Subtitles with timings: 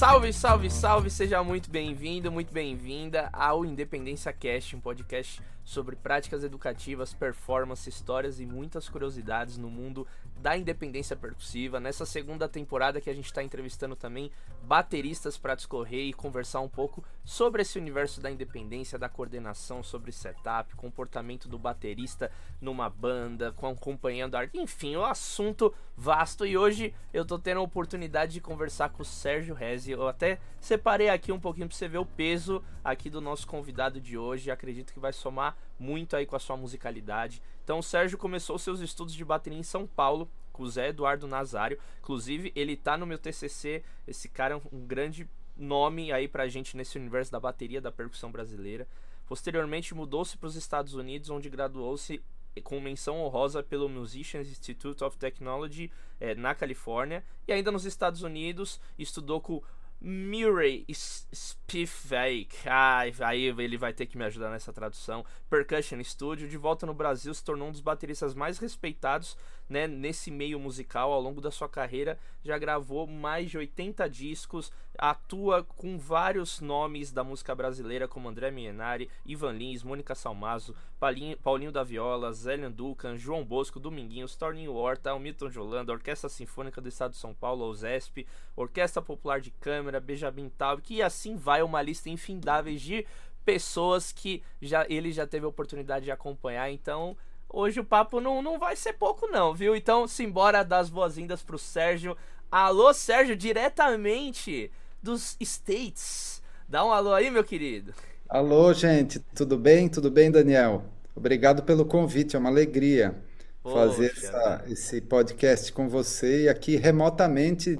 [0.00, 1.10] Salve, salve, salve!
[1.10, 8.40] Seja muito bem-vindo, muito bem-vinda ao Independência Cast, um podcast sobre práticas educativas, performance, histórias
[8.40, 10.06] e muitas curiosidades no mundo
[10.38, 11.78] da independência percussiva.
[11.78, 14.32] Nessa segunda temporada que a gente está entrevistando também
[14.62, 20.12] bateristas para discorrer e conversar um pouco sobre esse universo da independência, da coordenação, sobre
[20.12, 26.46] setup, comportamento do baterista numa banda, acompanhando arte, enfim, um assunto vasto.
[26.46, 29.92] E hoje eu tô tendo a oportunidade de conversar com o Sérgio Rezi.
[29.92, 34.00] Eu até separei aqui um pouquinho para você ver o peso aqui do nosso convidado
[34.00, 34.50] de hoje.
[34.50, 37.42] Acredito que vai somar muito aí com a sua musicalidade.
[37.62, 41.28] Então o Sérgio começou seus estudos de bateria em São Paulo com o Zé Eduardo
[41.28, 41.78] Nazário.
[41.98, 43.84] Inclusive, ele tá no meu TCC.
[44.08, 48.32] Esse cara é um grande nome aí pra gente nesse universo da bateria da percussão
[48.32, 48.88] brasileira.
[49.26, 52.22] Posteriormente, mudou-se para os Estados Unidos, onde graduou-se
[52.64, 57.24] com menção honrosa pelo Musicians Institute of Technology é, na Califórnia.
[57.46, 59.62] E ainda nos Estados Unidos, estudou com
[60.00, 62.56] Murray Spiffake.
[62.66, 65.24] Ah, aí ele vai ter que me ajudar nessa tradução.
[65.50, 66.48] Percussion Studio.
[66.48, 69.36] De volta no Brasil, se tornou um dos bateristas mais respeitados
[69.68, 72.18] né, nesse meio musical ao longo da sua carreira.
[72.42, 78.50] Já gravou mais de 80 discos, atua com vários nomes da música brasileira, como André
[78.50, 84.74] Mienari, Ivan Lins, Mônica Salmazo, Paulinho, Paulinho da Viola, Zélian Ducan, João Bosco, Dominguinhos, Torninho
[84.74, 89.50] Horta, Milton de Holanda, Orquestra Sinfônica do Estado de São Paulo, OZESP, Orquestra Popular de
[89.50, 93.06] Câmara, Benjamin Taub, e assim vai uma lista infindáveis de
[93.42, 96.70] pessoas que já ele já teve a oportunidade de acompanhar.
[96.70, 97.16] Então,
[97.48, 99.74] hoje o papo não, não vai ser pouco não, viu?
[99.74, 102.14] Então, simbora dar as boas-vindas pro Sérgio.
[102.52, 104.70] Alô, Sérgio, diretamente
[105.02, 106.42] dos States.
[106.68, 107.94] Dá um alô aí, meu querido.
[108.28, 109.88] Alô, gente, tudo bem?
[109.88, 110.84] Tudo bem, Daniel?
[111.14, 113.14] Obrigado pelo convite, é uma alegria
[113.62, 117.78] Poxa, fazer essa, esse podcast com você e aqui remotamente,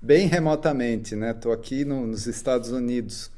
[0.00, 1.30] bem remotamente, né?
[1.30, 3.30] Estou aqui no, nos Estados Unidos.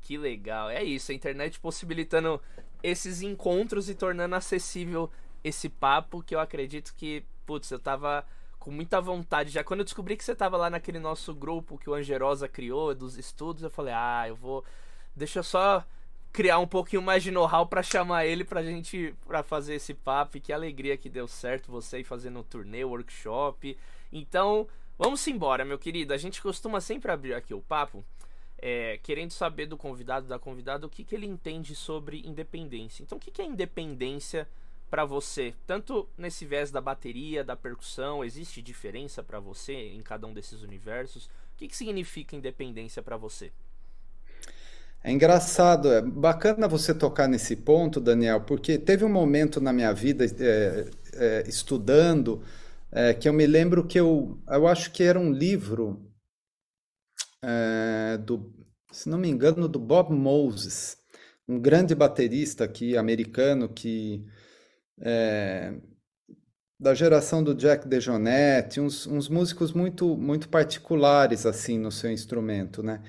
[0.00, 2.40] Que legal, é isso, a internet possibilitando
[2.82, 5.08] esses encontros e tornando acessível
[5.44, 8.24] esse papo que eu acredito que, putz, eu tava
[8.62, 9.50] com muita vontade.
[9.50, 12.94] Já quando eu descobri que você tava lá naquele nosso grupo que o Angerosa criou,
[12.94, 14.64] dos estudos, eu falei, ah, eu vou.
[15.16, 15.84] Deixa eu só
[16.32, 20.36] criar um pouquinho mais de know-how para chamar ele pra gente para fazer esse papo.
[20.36, 23.76] E que alegria que deu certo você ir fazendo um turnê, workshop.
[24.12, 26.14] Então, vamos embora, meu querido.
[26.14, 28.04] A gente costuma sempre abrir aqui o papo
[28.58, 33.02] é, querendo saber do convidado, da convidada, o que, que ele entende sobre independência.
[33.02, 34.48] Então, o que, que é independência
[34.92, 35.54] para você?
[35.66, 40.60] Tanto nesse viés da bateria, da percussão, existe diferença para você em cada um desses
[40.60, 41.24] universos?
[41.24, 43.50] O que, que significa independência para você?
[45.02, 49.94] É engraçado, é bacana você tocar nesse ponto, Daniel, porque teve um momento na minha
[49.94, 52.44] vida é, é, estudando
[52.90, 56.06] é, que eu me lembro que eu, eu acho que era um livro
[58.26, 58.52] do,
[58.92, 60.98] se não me engano, do Bob Moses,
[61.48, 64.24] um grande baterista aqui americano que
[65.00, 65.74] é,
[66.78, 72.82] da geração do Jack DeJohnette, uns, uns músicos muito muito particulares assim no seu instrumento,
[72.82, 73.00] né?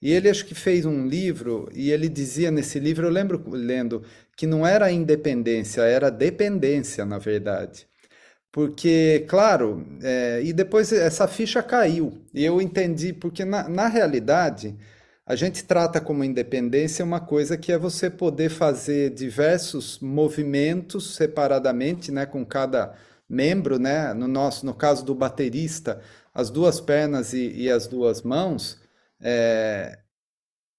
[0.00, 4.02] E ele acho que fez um livro e ele dizia nesse livro, eu lembro lendo
[4.36, 7.86] que não era independência, era dependência, na verdade.
[8.52, 12.22] Porque, claro, é, e depois essa ficha caiu.
[12.34, 14.76] E eu entendi, porque na, na realidade,
[15.32, 22.12] a gente trata como independência uma coisa que é você poder fazer diversos movimentos separadamente,
[22.12, 22.94] né, com cada
[23.26, 26.02] membro, né, no nosso, no caso do baterista,
[26.34, 28.78] as duas pernas e, e as duas mãos,
[29.22, 29.98] é,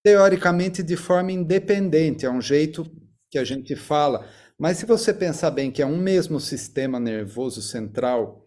[0.04, 2.86] teoricamente de forma independente, é um jeito
[3.32, 4.24] que a gente fala.
[4.56, 8.46] Mas se você pensar bem que é um mesmo sistema nervoso central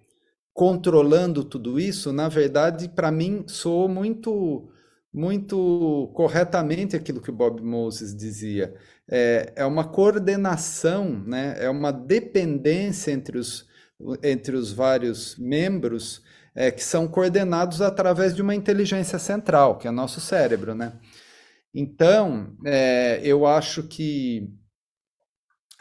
[0.55, 4.71] controlando tudo isso, na verdade, para mim, soou muito
[5.17, 8.75] muito corretamente aquilo que o Bob Moses dizia.
[9.09, 11.57] É, é uma coordenação, né?
[11.59, 13.67] é uma dependência entre os,
[14.23, 16.23] entre os vários membros
[16.55, 20.75] é, que são coordenados através de uma inteligência central, que é nosso cérebro.
[20.75, 20.93] Né?
[21.75, 24.53] Então, é, eu acho que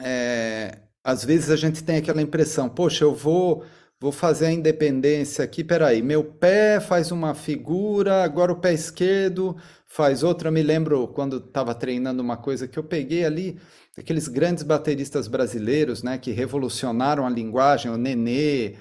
[0.00, 3.66] é, às vezes a gente tem aquela impressão, poxa, eu vou
[4.00, 9.56] vou fazer a independência aqui, peraí, meu pé faz uma figura, agora o pé esquerdo
[9.86, 10.50] faz outra.
[10.50, 13.58] Me lembro quando estava treinando uma coisa que eu peguei ali,
[13.96, 18.74] aqueles grandes bateristas brasileiros, né, que revolucionaram a linguagem, o Nenê,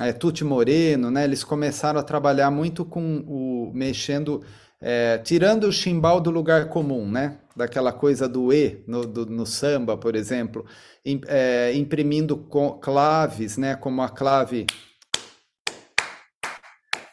[0.00, 4.42] é, Tuti Moreno, né, eles começaram a trabalhar muito com o mexendo
[4.86, 7.38] é, tirando o chimbal do lugar comum, né?
[7.56, 10.66] Daquela coisa do E no, do, no samba, por exemplo,
[11.02, 12.36] im, é, imprimindo
[12.82, 13.76] claves, né?
[13.76, 14.66] Como a clave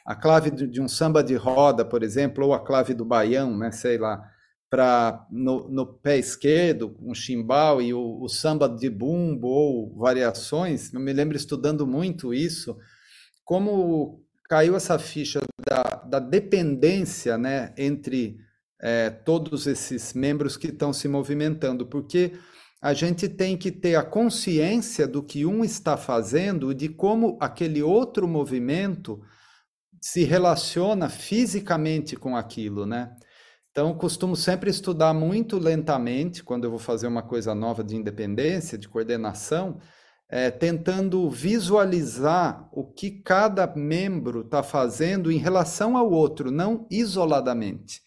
[0.05, 3.71] a clave de, um samba de roda, por exemplo, ou a clave do baião, né,
[3.71, 4.21] sei lá,
[4.69, 10.93] para no, no, pé esquerdo, um chimbal e o, o, samba de bumbo ou variações,
[10.93, 12.77] eu me lembro estudando muito isso,
[13.45, 14.21] como
[14.51, 18.37] caiu essa ficha da, da dependência né, entre
[18.81, 22.33] é, todos esses membros que estão se movimentando, porque
[22.81, 27.37] a gente tem que ter a consciência do que um está fazendo e de como
[27.39, 29.21] aquele outro movimento
[30.01, 33.15] se relaciona fisicamente com aquilo, né?
[33.71, 38.77] Então, costumo sempre estudar muito lentamente quando eu vou fazer uma coisa nova de independência,
[38.77, 39.79] de coordenação,
[40.31, 48.01] é, tentando visualizar o que cada membro está fazendo em relação ao outro, não isoladamente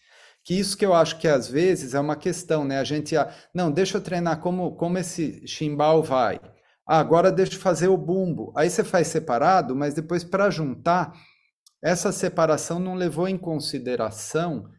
[0.45, 2.77] que isso que eu acho que às vezes é uma questão, né?
[2.77, 6.39] A gente, ah, não, deixa eu treinar como, como esse chimbal vai.
[6.87, 8.53] Ah, agora deixa eu fazer o bumbo.
[8.55, 11.13] Aí você faz separado, mas depois para juntar,
[11.83, 14.69] essa separação não levou em consideração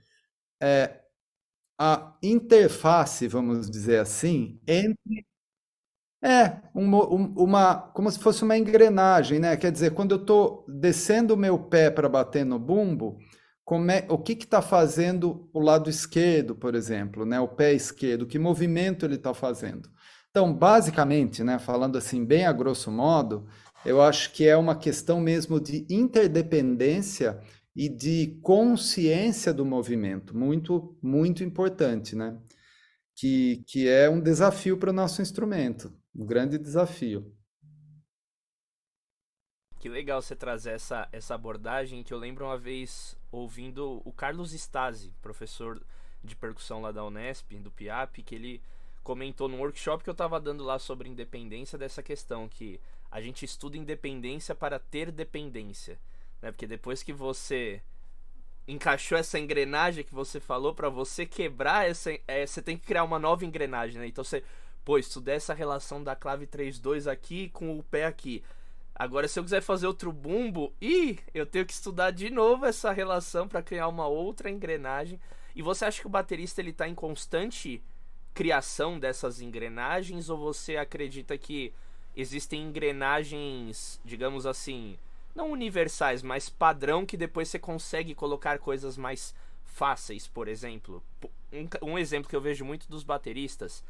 [0.63, 1.01] é,
[1.79, 5.26] a interface, vamos dizer assim, entre
[6.23, 9.57] é, uma, como se fosse uma engrenagem, né?
[9.57, 13.19] Quer dizer, quando eu estou descendo o meu pé para bater no bumbo,
[13.91, 18.39] é, o que está fazendo o lado esquerdo, por exemplo, né, o pé esquerdo, que
[18.39, 19.91] movimento ele está fazendo.
[20.31, 23.47] Então, basicamente, né, falando assim bem a grosso modo,
[23.85, 27.41] eu acho que é uma questão mesmo de interdependência
[27.75, 32.37] e de consciência do movimento, muito, muito importante, né?
[33.15, 37.35] Que, que é um desafio para o nosso instrumento, um grande desafio.
[39.79, 44.53] Que legal você trazer essa, essa abordagem que eu lembro uma vez ouvindo o Carlos
[44.53, 45.81] Stasi, professor
[46.25, 48.63] de percussão lá da Unesp, do PIAP, que ele
[49.05, 52.81] comentou no workshop que eu estava dando lá sobre independência dessa questão que
[53.11, 56.01] a gente estuda independência para ter dependência,
[56.43, 56.51] né?
[56.51, 57.81] Porque depois que você
[58.67, 63.05] encaixou essa engrenagem que você falou para você quebrar essa é, você tem que criar
[63.05, 64.09] uma nova engrenagem, né?
[64.09, 64.43] Então você,
[64.87, 68.41] pô, estudei essa relação da clave 3-2 aqui com o pé aqui.
[68.95, 72.93] Agora, se eu quiser fazer outro bumbo, e eu tenho que estudar de novo essa
[72.93, 75.21] relação para criar uma outra engrenagem.
[75.57, 77.83] E você acha que o baterista ele tá em constante
[78.33, 81.75] criação dessas engrenagens ou você acredita que
[82.15, 84.97] existem engrenagens, digamos assim,
[85.35, 89.35] não universais, mas padrão que depois você consegue colocar coisas mais
[89.65, 91.03] fáceis, por exemplo?
[91.53, 93.83] Um, um exemplo que eu vejo muito dos bateristas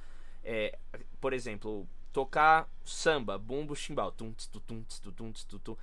[0.46, 0.78] é,
[1.20, 4.12] por exemplo, tocar samba, bumbo, chimbal.
[4.12, 5.76] Tum, tum, tum, tum, tum, tum,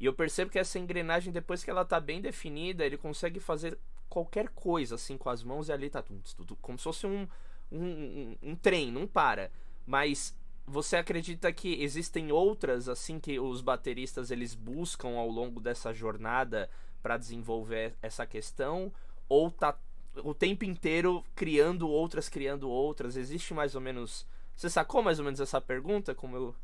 [0.00, 3.78] E eu percebo que essa engrenagem, depois que ela tá bem definida, ele consegue fazer
[4.08, 7.06] qualquer coisa assim com as mãos e ali tá tum, tum, tum, como se fosse
[7.06, 7.28] um,
[7.70, 9.50] um, um, um trem, não para.
[9.86, 10.34] Mas
[10.66, 16.68] você acredita que existem outras assim que os bateristas eles buscam ao longo dessa jornada
[17.02, 18.92] para desenvolver essa questão
[19.28, 19.78] ou tá
[20.24, 24.26] o tempo inteiro criando outras criando outras existe mais ou menos
[24.56, 26.54] você sacou mais ou menos essa pergunta, como eu,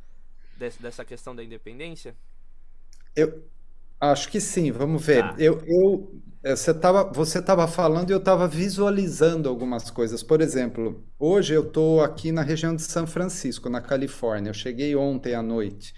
[0.81, 2.17] dessa questão da independência?
[3.15, 3.45] Eu
[4.01, 5.23] acho que sim, vamos ver.
[5.23, 5.35] Tá.
[5.39, 10.23] Eu, eu, é, você estava você tava falando e eu estava visualizando algumas coisas.
[10.23, 14.49] Por exemplo, hoje eu estou aqui na região de São Francisco, na Califórnia.
[14.49, 15.93] Eu cheguei ontem à noite.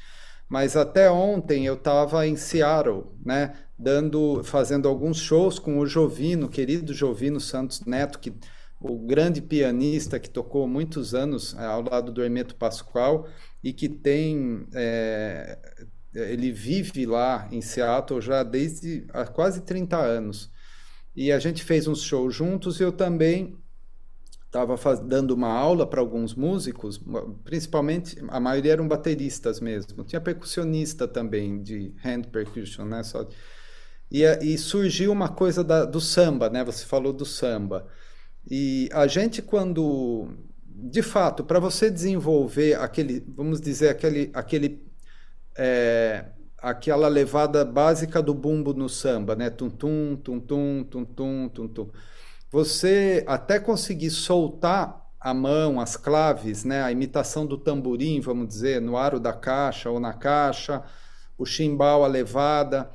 [0.48, 3.56] Mas até ontem eu estava em Seattle, né?
[3.78, 8.32] Dando, fazendo alguns shows com o Jovino, querido Jovino Santos Neto, que
[8.80, 13.26] o grande pianista que tocou muitos anos é, ao lado do Hermeto Pascoal
[13.62, 15.58] e que tem é,
[16.14, 20.50] ele vive lá em Seattle já desde há quase 30 anos.
[21.14, 23.56] E a gente fez uns shows juntos e eu também
[24.46, 27.02] estava dando uma aula para alguns músicos,
[27.42, 30.04] principalmente a maioria eram bateristas mesmo.
[30.04, 33.02] Tinha percussionista também de hand percussion, né?
[33.02, 33.28] Só...
[34.14, 36.62] E, e surgiu uma coisa da, do samba, né?
[36.62, 37.88] Você falou do samba.
[38.48, 40.28] E a gente, quando.
[40.64, 44.86] De fato, para você desenvolver aquele, vamos dizer, aquele, aquele,
[45.58, 46.26] é,
[46.58, 49.50] aquela levada básica do bumbo no samba, né?
[49.50, 51.90] Tum-tum, tum-tum, tum-tum, tum-tum.
[52.52, 56.84] Você até conseguir soltar a mão, as claves, né?
[56.84, 60.84] A imitação do tamborim, vamos dizer, no aro da caixa ou na caixa,
[61.36, 62.88] o chimbal, a levada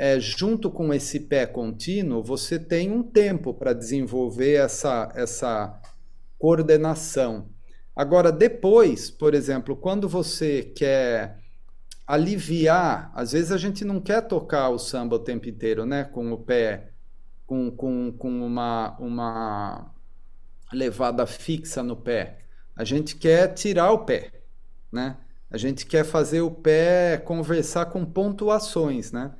[0.00, 5.78] é, junto com esse pé contínuo, você tem um tempo para desenvolver essa, essa
[6.38, 7.50] coordenação.
[7.94, 11.38] Agora, depois, por exemplo, quando você quer
[12.06, 16.04] aliviar, às vezes a gente não quer tocar o samba o tempo inteiro, né?
[16.04, 16.92] Com o pé,
[17.46, 19.94] com, com, com uma, uma
[20.72, 22.38] levada fixa no pé.
[22.74, 24.32] A gente quer tirar o pé,
[24.90, 25.18] né?
[25.50, 29.34] A gente quer fazer o pé conversar com pontuações, né?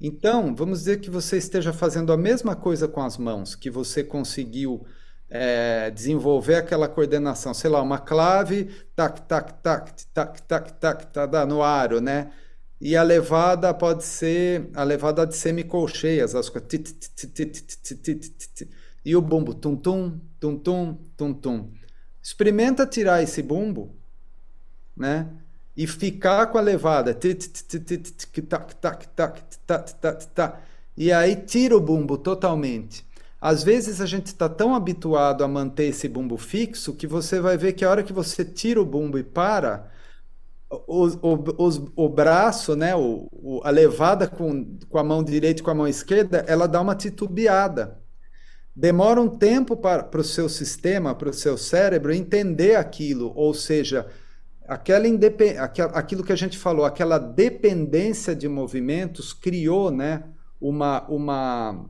[0.00, 4.02] Então, vamos dizer que você esteja fazendo a mesma coisa com as mãos, que você
[4.02, 4.86] conseguiu
[5.28, 11.28] é, desenvolver aquela coordenação, sei lá, uma clave, tac, tac, tac, tac, tac, tac, tá,
[11.28, 12.32] tá no aro, né?
[12.80, 16.70] E a levada pode ser a levada de semicolcheias, as coisas.
[19.04, 21.70] E o bumbo, tum tum, tum tum, tum tum.
[22.22, 23.94] Experimenta tirar esse bumbo,
[24.96, 25.28] né?
[25.76, 27.16] E ficar com a levada.
[30.96, 33.06] E aí tira o bumbo totalmente.
[33.40, 37.56] Às vezes a gente está tão habituado a manter esse bumbo fixo que você vai
[37.56, 39.90] ver que a hora que você tira o bumbo e para,
[40.70, 45.64] o, o, o braço, né, o, o, a levada com, com a mão direita e
[45.64, 47.98] com a mão esquerda, ela dá uma titubeada.
[48.74, 53.52] Demora um tempo para, para o seu sistema, para o seu cérebro entender aquilo, ou
[53.52, 54.06] seja,
[54.74, 60.24] aquela aquilo que a gente falou, aquela dependência de movimentos criou né,
[60.60, 61.86] uma, uma,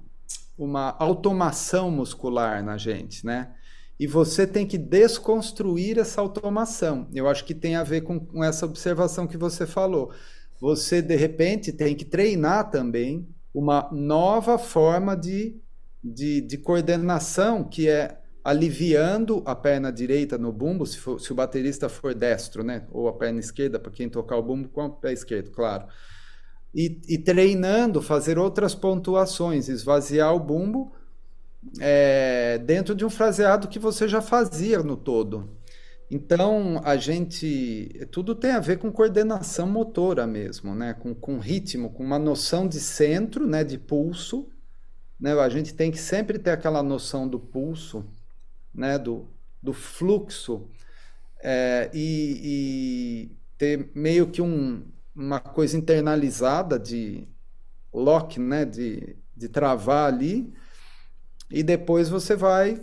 [0.57, 3.55] uma automação muscular na gente, né?
[4.01, 7.07] e você tem que desconstruir essa automação.
[7.13, 10.11] Eu acho que tem a ver com, com essa observação que você falou.
[10.59, 15.61] Você, de repente, tem que treinar também uma nova forma de,
[16.03, 21.35] de, de coordenação, que é aliviando a perna direita no bumbo, se, for, se, o
[21.35, 22.87] baterista for destro, né?
[22.91, 25.87] Ou a perna esquerda, para quem tocar o bumbo com o pé esquerdo, claro.
[26.75, 30.93] E, e treinando, fazer outras pontuações, esvaziar o bumbo
[31.81, 35.59] é, dentro de um fraseado que você já fazia no todo.
[36.11, 38.07] Então, a gente.
[38.11, 40.93] Tudo tem a ver com coordenação motora mesmo, né?
[40.93, 43.63] com, com ritmo, com uma noção de centro, né?
[43.63, 44.49] de pulso.
[45.21, 45.33] Né?
[45.35, 48.05] A gente tem que sempre ter aquela noção do pulso,
[48.75, 48.99] né?
[48.99, 49.29] do,
[49.63, 50.69] do fluxo,
[51.43, 54.83] é, e, e, ter meio que um,
[55.15, 57.29] uma coisa internalizada de
[57.93, 58.65] lock, né?
[58.65, 60.53] de, de travar ali
[61.51, 62.81] e depois você vai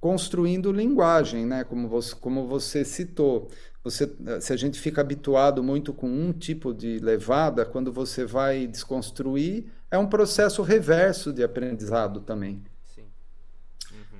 [0.00, 1.64] construindo linguagem, né?
[1.64, 3.48] Como você, como você citou.
[3.84, 8.66] Você, se a gente fica habituado muito com um tipo de levada, quando você vai
[8.66, 12.62] desconstruir, é um processo reverso de aprendizado também.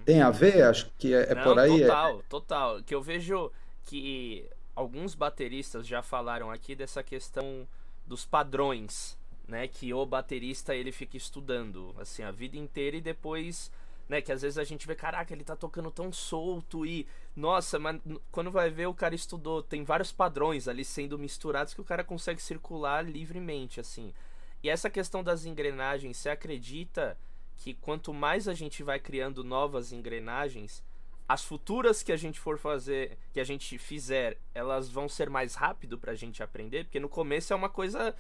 [0.08, 0.62] Tem a ver?
[0.62, 1.82] Acho que é, é Não, por aí.
[1.82, 2.22] É total, é...
[2.30, 2.82] total.
[2.82, 3.52] Que eu vejo
[3.84, 7.68] que alguns bateristas já falaram aqui dessa questão
[8.06, 9.68] dos padrões, né?
[9.68, 13.70] Que o baterista ele fica estudando assim a vida inteira e depois
[14.08, 14.22] né?
[14.22, 17.06] Que às vezes a gente vê, caraca, ele tá tocando tão solto e.
[17.36, 18.00] Nossa, mas
[18.32, 19.62] quando vai ver, o cara estudou.
[19.62, 24.14] Tem vários padrões ali sendo misturados que o cara consegue circular livremente, assim.
[24.62, 27.14] E essa questão das engrenagens, você acredita
[27.58, 30.82] que quanto mais a gente vai criando novas engrenagens,
[31.28, 35.54] as futuras que a gente for fazer, que a gente fizer, elas vão ser mais
[35.54, 36.84] rápido pra gente aprender?
[36.84, 38.14] Porque no começo é uma coisa.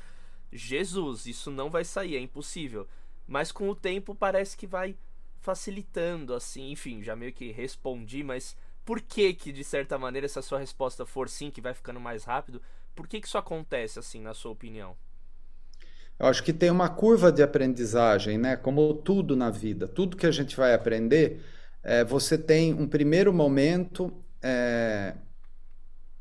[0.52, 2.86] Jesus, isso não vai sair, é impossível.
[3.26, 4.96] Mas com o tempo parece que vai
[5.40, 10.38] facilitando, assim, enfim, já meio que respondi, mas por que que, de certa maneira, se
[10.38, 12.60] a sua resposta for sim, que vai ficando mais rápido,
[12.94, 14.96] por que que isso acontece, assim, na sua opinião?
[16.18, 18.56] Eu acho que tem uma curva de aprendizagem, né?
[18.56, 21.40] Como tudo na vida, tudo que a gente vai aprender,
[21.82, 25.14] é, você tem um primeiro momento, é,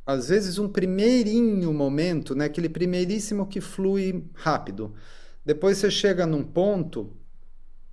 [0.05, 2.45] às vezes um primeirinho momento, né?
[2.45, 4.93] Aquele primeiríssimo que flui rápido.
[5.45, 7.17] Depois você chega num ponto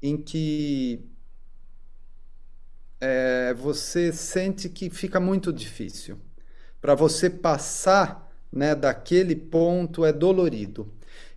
[0.03, 1.09] em que
[3.01, 6.19] é, você sente que fica muito difícil.
[6.81, 10.94] Para você passar né, daquele ponto é dolorido.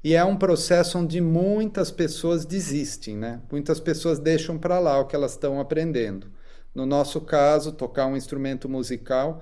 [0.08, 3.42] E é um processo onde muitas pessoas desistem, né?
[3.52, 6.28] Muitas pessoas deixam para lá o que elas estão aprendendo.
[6.74, 9.42] No nosso caso, tocar um instrumento musical.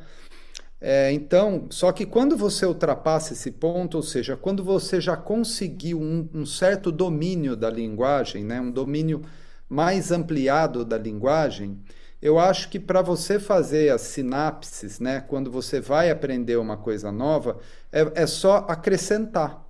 [0.82, 6.02] É, então, só que quando você ultrapassa esse ponto, ou seja, quando você já conseguiu
[6.02, 8.60] um, um certo domínio da linguagem, né?
[8.60, 9.22] um domínio
[9.70, 11.80] mais ampliado da linguagem,
[12.20, 17.12] eu acho que para você fazer as sinapses, né, quando você vai aprender uma coisa
[17.12, 17.60] nova,
[17.92, 19.65] é, é só acrescentar.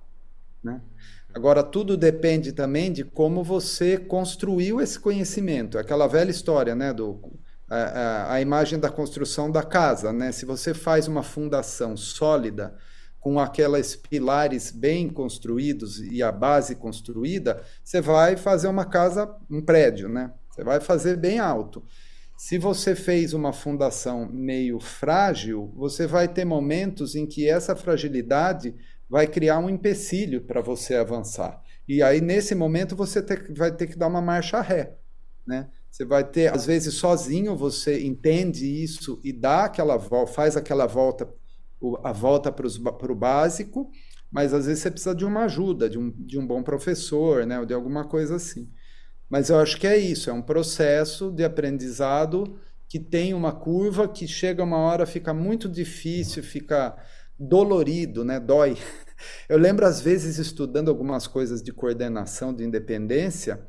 [0.66, 0.80] Né?
[1.32, 5.78] Agora, tudo depende também de como você construiu esse conhecimento.
[5.78, 7.20] Aquela velha história né, do,
[7.70, 10.12] a, a, imagem da construção da casa.
[10.12, 10.32] Né?
[10.32, 12.74] Se você faz uma fundação sólida,
[13.20, 19.60] com aqueles pilares bem construídos e a base construída, você vai fazer uma casa, um
[19.60, 20.32] prédio, né?
[20.48, 21.82] Você vai fazer bem alto.
[22.36, 28.76] Se você fez uma fundação meio frágil, você vai ter momentos em que essa fragilidade
[29.08, 31.62] vai criar um empecilho para você avançar.
[31.88, 34.96] E aí, nesse momento, você ter, vai ter que dar uma marcha ré.
[35.46, 35.68] Né?
[35.90, 41.32] Você vai ter, às vezes, sozinho, você entende isso e dá aquela faz aquela volta,
[42.02, 43.90] a volta para o básico.
[44.30, 47.60] mas às vezes você precisa de uma ajuda, de um, de um bom professor, né,
[47.60, 48.68] ou de alguma coisa assim.
[49.30, 52.58] Mas eu acho que é isso, é um processo de aprendizado
[52.88, 56.96] que tem uma curva que chega uma hora fica muito difícil, fica
[57.38, 58.76] dolorido, né, dói.
[59.48, 63.66] Eu lembro às vezes estudando algumas coisas de coordenação de independência,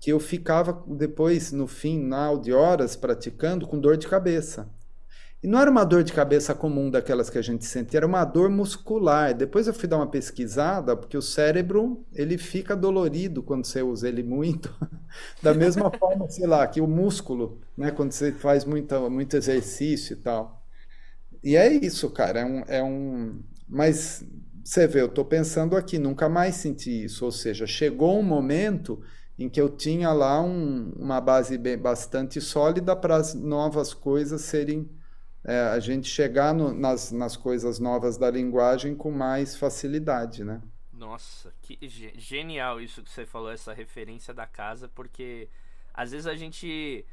[0.00, 4.70] que eu ficava depois no final de horas praticando com dor de cabeça.
[5.42, 8.24] E não era uma dor de cabeça comum daquelas que a gente sente, era uma
[8.24, 9.34] dor muscular.
[9.34, 14.08] Depois eu fui dar uma pesquisada, porque o cérebro ele fica dolorido quando você usa
[14.08, 14.74] ele muito.
[15.42, 20.14] da mesma forma, sei lá, que o músculo, né, quando você faz muito, muito exercício
[20.14, 20.55] e tal.
[21.42, 22.40] E é isso, cara.
[22.40, 23.42] É um, é um...
[23.68, 24.24] Mas
[24.64, 27.24] você vê, eu estou pensando aqui, nunca mais senti isso.
[27.24, 29.02] Ou seja, chegou um momento
[29.38, 34.40] em que eu tinha lá um, uma base bem, bastante sólida para as novas coisas
[34.42, 34.88] serem
[35.44, 40.60] é, a gente chegar no, nas, nas coisas novas da linguagem com mais facilidade, né?
[40.92, 41.78] Nossa, que
[42.16, 45.48] genial isso que você falou, essa referência da casa, porque
[45.92, 47.04] às vezes a gente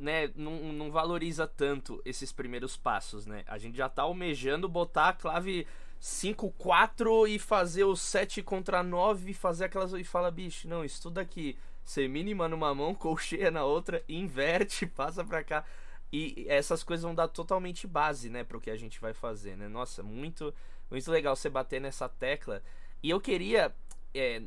[0.00, 3.44] né, não, não valoriza tanto esses primeiros passos, né?
[3.46, 5.66] A gente já tá almejando botar a clave
[6.00, 9.92] 5-4 e fazer o 7 contra 9 e fazer aquelas.
[9.92, 11.56] E fala, bicho, não, estuda aqui.
[11.84, 15.64] Semínima numa mão, colcheia na outra, inverte, passa pra cá.
[16.12, 19.68] E essas coisas vão dar totalmente base, né, pro que a gente vai fazer, né?
[19.68, 20.52] Nossa, muito,
[20.90, 22.62] muito legal você bater nessa tecla.
[23.02, 23.74] E eu queria,
[24.14, 24.42] é,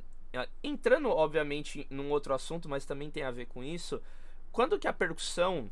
[0.63, 4.01] entrando obviamente num outro assunto, mas também tem a ver com isso,
[4.53, 5.69] quando que a percussão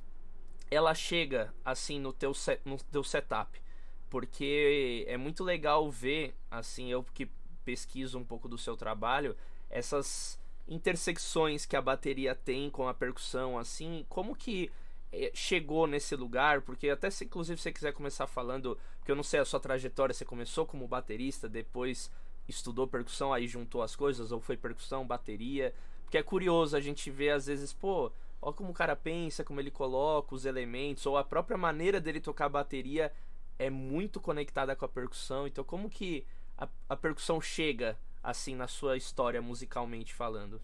[0.69, 3.61] ela chega assim no teu, set, no teu setup?
[4.09, 7.29] Porque é muito legal ver, assim, eu que
[7.63, 9.38] pesquiso um pouco do seu trabalho,
[9.69, 14.71] essas intersecções que a bateria tem com a percussão, assim, como que
[15.11, 19.24] é, chegou nesse lugar, porque até se inclusive você quiser começar falando, porque eu não
[19.24, 22.11] sei a sua trajetória, você começou como baterista, depois
[22.48, 27.11] estudou percussão, aí juntou as coisas, ou foi percussão, bateria, porque é curioso a gente
[27.11, 31.17] ver às vezes, pô, ó como o cara pensa, como ele coloca os elementos, ou
[31.17, 33.11] a própria maneira dele tocar a bateria
[33.59, 36.25] é muito conectada com a percussão, então como que
[36.57, 40.61] a, a percussão chega assim na sua história musicalmente falando?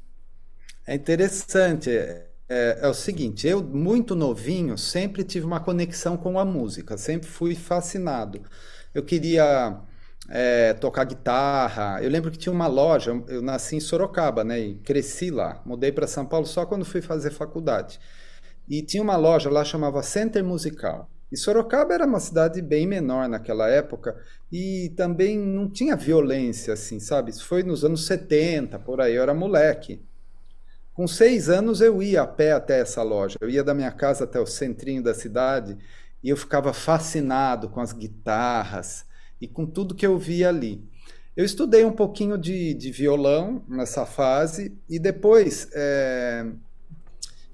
[0.86, 6.46] É interessante, é, é, o seguinte, eu muito novinho sempre tive uma conexão com a
[6.46, 8.42] música, sempre fui fascinado.
[8.94, 9.80] Eu queria
[10.30, 12.02] é, tocar guitarra.
[12.02, 15.62] Eu lembro que tinha uma loja, eu nasci em Sorocaba, né, e cresci lá.
[15.66, 18.00] Mudei para São Paulo só quando fui fazer faculdade.
[18.68, 21.10] E tinha uma loja lá chamava Center Musical.
[21.32, 24.16] E Sorocaba era uma cidade bem menor naquela época
[24.52, 27.32] e também não tinha violência assim, sabe?
[27.32, 30.02] Isso foi nos anos 70, por aí, eu era moleque.
[30.94, 33.38] Com seis anos eu ia a pé até essa loja.
[33.42, 35.78] Eu ia da minha casa até o centrinho da cidade
[36.24, 39.06] e eu ficava fascinado com as guitarras
[39.42, 40.84] e com tudo que eu via ali.
[41.36, 46.46] Eu estudei um pouquinho de, de violão nessa fase e depois é,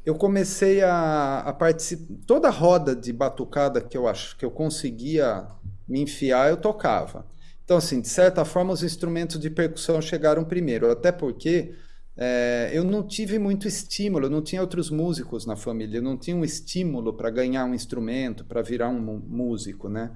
[0.06, 2.14] eu comecei a, a participar.
[2.26, 5.48] Toda roda de batucada que eu acho que eu conseguia
[5.88, 7.26] me enfiar, eu tocava.
[7.64, 11.74] Então, assim, de certa forma, os instrumentos de percussão chegaram primeiro, até porque
[12.16, 16.36] é, eu não tive muito estímulo, não tinha outros músicos na família, eu não tinha
[16.36, 20.12] um estímulo para ganhar um instrumento, para virar um músico, né?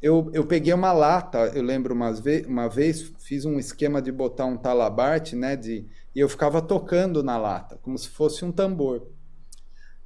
[0.00, 4.12] Eu, eu peguei uma lata, eu lembro uma vez, uma vez, fiz um esquema de
[4.12, 8.52] botar um talabarte, né, de, e eu ficava tocando na lata, como se fosse um
[8.52, 9.08] tambor.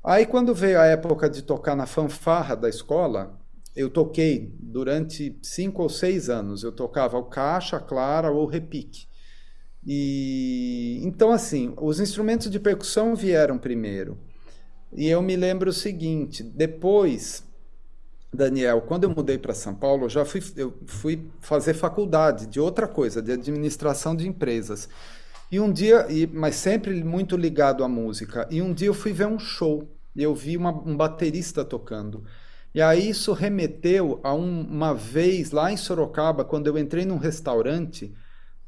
[0.02, 3.38] Aí quando veio a época de tocar na fanfarra da escola,
[3.76, 9.07] eu toquei durante cinco ou seis anos, eu tocava o caixa, clara ou repique.
[9.87, 14.18] E então assim, os instrumentos de percussão vieram primeiro.
[14.92, 17.44] E eu me lembro o seguinte, depois
[18.33, 22.59] Daniel, quando eu mudei para São Paulo, eu já fui, eu fui fazer faculdade de
[22.59, 24.88] outra coisa, de administração de empresas.
[25.51, 28.49] E um dia, e, mas sempre muito ligado à música.
[28.51, 32.25] E um dia eu fui ver um show eu vi uma, um baterista tocando.
[32.75, 37.18] E aí isso remeteu a um, uma vez lá em Sorocaba, quando eu entrei num
[37.18, 38.14] restaurante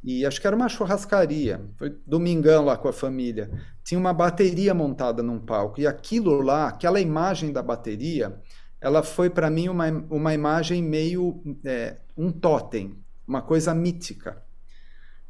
[0.02, 3.50] e acho que era uma churrascaria, foi domingão lá com a família.
[3.82, 8.38] Tinha uma bateria montada num palco e aquilo lá, aquela imagem da bateria,
[8.84, 14.42] ela foi para mim uma, uma imagem meio é, um totem, uma coisa mítica.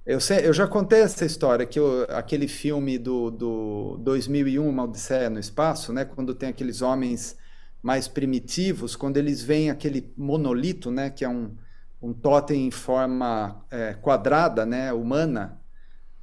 [0.05, 4.83] Eu, sei, eu já contei essa história, que eu, aquele filme do, do 2001, Uma
[4.83, 7.37] Odisseia no Espaço, né, quando tem aqueles homens
[7.81, 11.55] mais primitivos, quando eles veem aquele monolito, né, que é um,
[12.03, 15.61] um totem em forma é, quadrada, né, humana,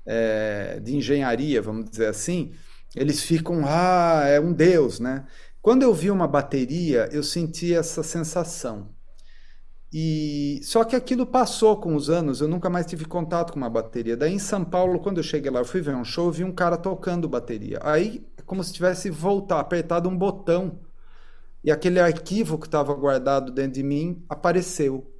[0.05, 2.51] é, de engenharia, vamos dizer assim,
[2.93, 5.23] eles ficam, ah, é um deus, né?
[5.61, 8.89] Quando eu vi uma bateria, eu senti essa sensação.
[9.93, 13.69] E só que aquilo passou com os anos, eu nunca mais tive contato com uma
[13.69, 14.15] bateria.
[14.15, 16.43] Daí em São Paulo, quando eu cheguei lá, eu fui ver um show, eu vi
[16.45, 17.79] um cara tocando bateria.
[17.83, 20.79] Aí é como se tivesse voltar, apertado um botão
[21.63, 25.11] e aquele arquivo que estava guardado dentro de mim apareceu.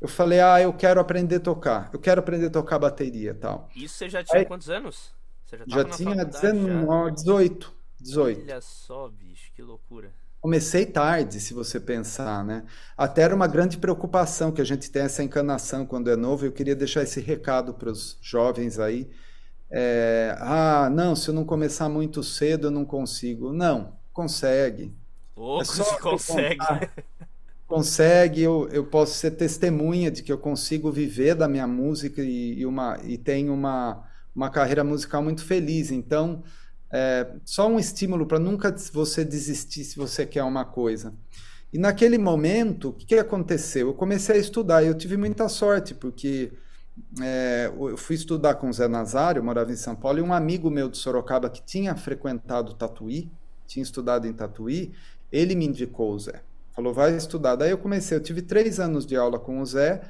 [0.00, 1.90] Eu falei: "Ah, eu quero aprender a tocar.
[1.92, 3.68] Eu quero aprender a tocar bateria, tal".
[3.76, 5.14] Isso você já tinha Aí, quantos anos?
[5.44, 8.40] Você já, já tinha 19, 18, 18.
[8.42, 9.23] Olha só, bicho,
[9.54, 10.12] que loucura.
[10.40, 12.64] Comecei tarde, se você pensar, né?
[12.96, 16.44] Até era uma grande preocupação que a gente tem essa encanação quando é novo.
[16.44, 19.08] Eu queria deixar esse recado para os jovens aí.
[19.70, 23.52] É, ah, não, se eu não começar muito cedo eu não consigo.
[23.52, 24.92] Não, consegue.
[25.34, 26.58] Louco, é só consegue.
[27.66, 32.58] consegue, eu, eu posso ser testemunha de que eu consigo viver da minha música e,
[32.58, 35.90] e uma, e tenho uma, uma carreira musical muito feliz.
[35.90, 36.42] Então,
[36.96, 41.12] é, só um estímulo para nunca você desistir se você quer uma coisa.
[41.72, 43.88] E naquele momento, o que, que aconteceu?
[43.88, 46.52] Eu comecei a estudar e eu tive muita sorte, porque
[47.20, 50.32] é, eu fui estudar com o Zé Nazário, eu morava em São Paulo, e um
[50.32, 53.28] amigo meu de Sorocaba que tinha frequentado Tatuí,
[53.66, 54.92] tinha estudado em Tatuí,
[55.32, 56.42] ele me indicou o Zé.
[56.76, 57.56] Falou, vai estudar.
[57.56, 60.00] Daí eu comecei, eu tive três anos de aula com o Zé,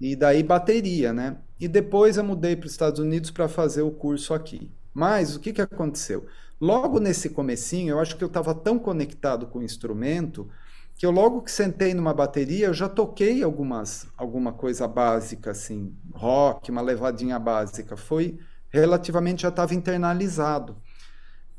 [0.00, 1.36] e daí bateria, né?
[1.60, 4.68] E depois eu mudei para os Estados Unidos para fazer o curso aqui.
[4.94, 6.26] Mas o que, que aconteceu?
[6.60, 10.48] Logo nesse comecinho, eu acho que eu estava tão conectado com o instrumento
[10.96, 15.92] que eu logo que sentei numa bateria, eu já toquei algumas alguma coisa básica assim,
[16.14, 17.96] rock, uma levadinha básica.
[17.96, 18.38] Foi
[18.70, 20.76] relativamente já estava internalizado.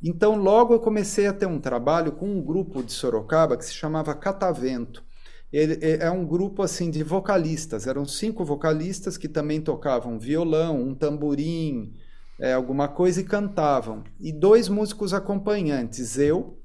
[0.01, 3.73] Então logo eu comecei a ter um trabalho com um grupo de Sorocaba que se
[3.73, 5.03] chamava Catavento.
[5.51, 10.93] Ele é um grupo assim de vocalistas, eram cinco vocalistas que também tocavam violão, um
[10.93, 11.93] tamborim,
[12.39, 14.03] é, alguma coisa e cantavam.
[14.19, 16.59] E dois músicos acompanhantes, eu,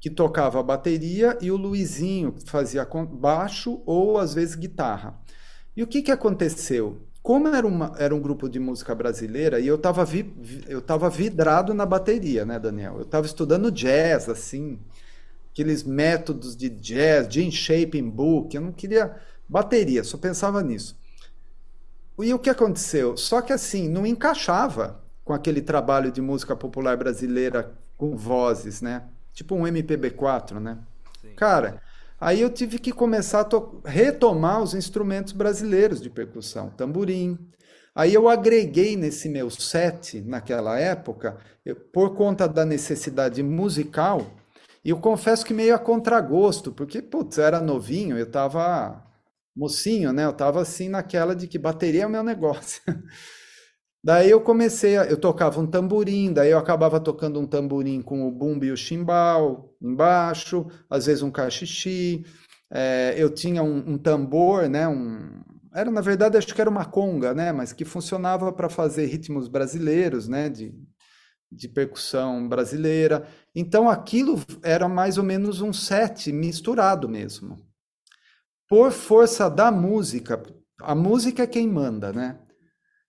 [0.00, 5.18] que tocava a bateria, e o Luizinho, que fazia baixo ou às vezes guitarra.
[5.76, 7.02] E o que, que aconteceu?
[7.22, 10.34] Como era, uma, era um grupo de música brasileira, e eu estava vi,
[10.66, 12.96] eu tava vidrado na bateria, né, Daniel?
[12.96, 14.78] Eu estava estudando jazz, assim,
[15.52, 19.16] aqueles métodos de jazz, Gene Shaping Book, eu não queria
[19.48, 20.97] bateria, só pensava nisso.
[22.20, 23.16] E o que aconteceu?
[23.16, 29.04] Só que assim, não encaixava com aquele trabalho de música popular brasileira com vozes, né?
[29.32, 30.78] Tipo um MPB4, né?
[31.20, 31.34] Sim.
[31.36, 31.80] Cara,
[32.20, 37.38] aí eu tive que começar a retomar os instrumentos brasileiros de percussão, tamborim.
[37.94, 44.24] Aí eu agreguei nesse meu set, naquela época, eu, por conta da necessidade musical,
[44.84, 49.04] e eu confesso que meio a contragosto, porque, putz, eu era novinho, eu estava
[49.58, 50.24] mocinho, né?
[50.24, 52.80] Eu tava assim naquela de que bateria é o meu negócio.
[54.02, 58.26] daí eu comecei, a, eu tocava um tamborim, daí eu acabava tocando um tamborim com
[58.26, 62.24] o bumbo e o chimbal embaixo, às vezes um cachixi.
[62.70, 64.86] É, eu tinha um, um, tambor, né?
[64.86, 65.42] Um,
[65.74, 67.52] era na verdade acho que era uma conga, né?
[67.52, 70.48] Mas que funcionava para fazer ritmos brasileiros, né?
[70.48, 70.74] De,
[71.50, 73.26] de percussão brasileira.
[73.54, 77.67] Então aquilo era mais ou menos um set misturado mesmo
[78.68, 80.42] por força da música,
[80.80, 82.38] a música é quem manda, né?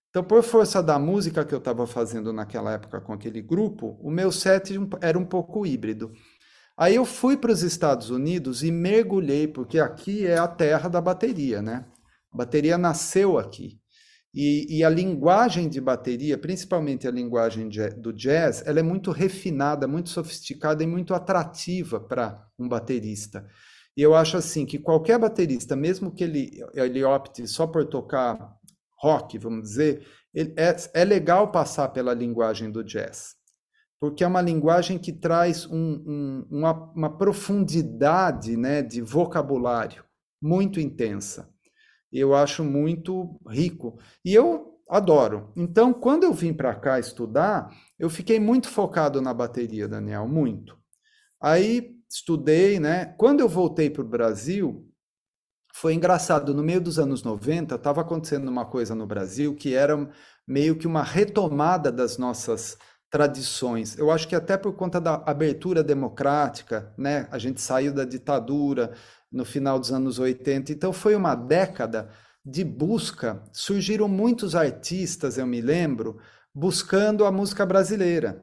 [0.08, 4.10] Então, por força da música que eu estava fazendo naquela época com aquele grupo, o
[4.10, 6.10] meu set era um pouco híbrido.
[6.76, 11.00] Aí eu fui para os Estados Unidos e mergulhei, porque aqui é a terra da
[11.00, 11.84] bateria, né?
[12.32, 13.78] A bateria nasceu aqui.
[14.34, 17.68] E, e a linguagem de bateria, principalmente a linguagem
[17.98, 23.46] do jazz, ela é muito refinada, muito sofisticada e muito atrativa para um baterista.
[24.00, 28.56] E eu acho assim que qualquer baterista, mesmo que ele, ele opte só por tocar
[28.98, 33.34] rock, vamos dizer, é, é legal passar pela linguagem do jazz.
[34.00, 40.02] Porque é uma linguagem que traz um, um, uma, uma profundidade né, de vocabulário
[40.40, 41.52] muito intensa.
[42.10, 43.98] Eu acho muito rico.
[44.24, 45.52] E eu adoro.
[45.54, 50.78] Então, quando eu vim para cá estudar, eu fiquei muito focado na bateria, Daniel, muito.
[51.38, 53.14] Aí estudei, né?
[53.16, 54.86] Quando eu voltei para o Brasil,
[55.72, 60.10] foi engraçado, no meio dos anos 90, estava acontecendo uma coisa no Brasil que era
[60.46, 62.76] meio que uma retomada das nossas
[63.08, 63.96] tradições.
[63.96, 67.28] Eu acho que até por conta da abertura democrática, né?
[67.30, 68.92] A gente saiu da ditadura
[69.30, 72.10] no final dos anos 80, então foi uma década
[72.44, 73.42] de busca.
[73.52, 76.18] Surgiram muitos artistas, eu me lembro,
[76.52, 78.42] buscando a música brasileira.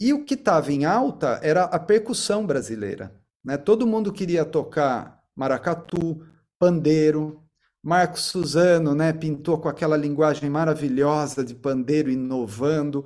[0.00, 3.14] E o que estava em alta era a percussão brasileira.
[3.44, 3.58] Né?
[3.58, 6.26] Todo mundo queria tocar maracatu,
[6.58, 7.42] pandeiro.
[7.82, 13.04] Marcos Suzano né, pintou com aquela linguagem maravilhosa de pandeiro inovando.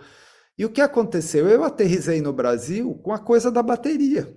[0.57, 1.49] E o que aconteceu?
[1.49, 4.33] Eu aterrisei no Brasil com a coisa da bateria.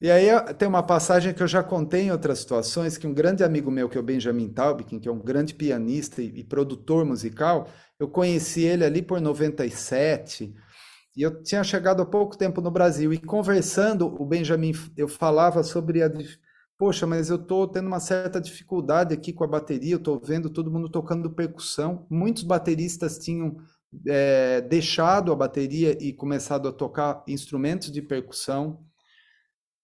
[0.00, 3.44] E aí tem uma passagem que eu já contei em outras situações, que um grande
[3.44, 7.04] amigo meu, que é o Benjamin Taubkin, que é um grande pianista e, e produtor
[7.04, 10.54] musical, eu conheci ele ali por 97,
[11.16, 15.62] e eu tinha chegado há pouco tempo no Brasil, e conversando, o Benjamin, eu falava
[15.62, 16.08] sobre a
[16.78, 20.48] poxa, mas eu estou tendo uma certa dificuldade aqui com a bateria, eu estou vendo
[20.48, 22.06] todo mundo tocando percussão.
[22.08, 23.58] Muitos bateristas tinham
[24.06, 28.80] é, deixado a bateria e começado a tocar instrumentos de percussão.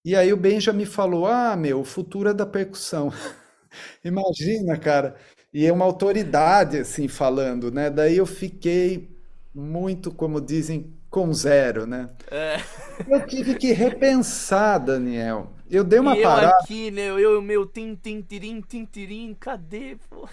[0.05, 3.11] E aí o Benjamin falou: Ah, meu, o futuro é da percussão.
[4.05, 5.17] Imagina, cara.
[5.53, 7.91] E é uma autoridade assim falando, né?
[7.91, 9.11] Daí eu fiquei
[9.55, 12.11] muito, como dizem, com zero, né?
[12.31, 12.61] É.
[13.09, 15.53] Eu tive que repensar, Daniel.
[15.69, 16.53] Eu dei uma e parada.
[16.53, 17.09] Eu aqui, né?
[17.09, 20.29] Eu, meu tim, tim, tirim, tim, tirim, cadê, pô?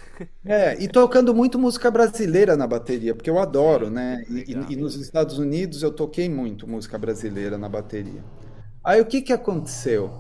[0.46, 4.24] É, e tocando muito música brasileira na bateria, porque eu adoro, né?
[4.30, 8.24] E, e, e, nos Estados Unidos eu toquei muito música brasileira na bateria.
[8.84, 10.12] Aí o que que aconteceu?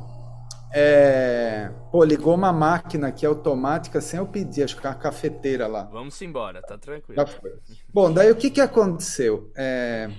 [0.73, 1.69] É...
[1.91, 5.83] Pô, ligou uma máquina aqui automática sem eu pedir, acho que uma cafeteira lá.
[5.83, 7.15] Vamos embora, tá tranquilo.
[7.15, 7.53] Já foi.
[7.93, 9.51] Bom, daí o que que aconteceu?
[9.55, 10.09] É...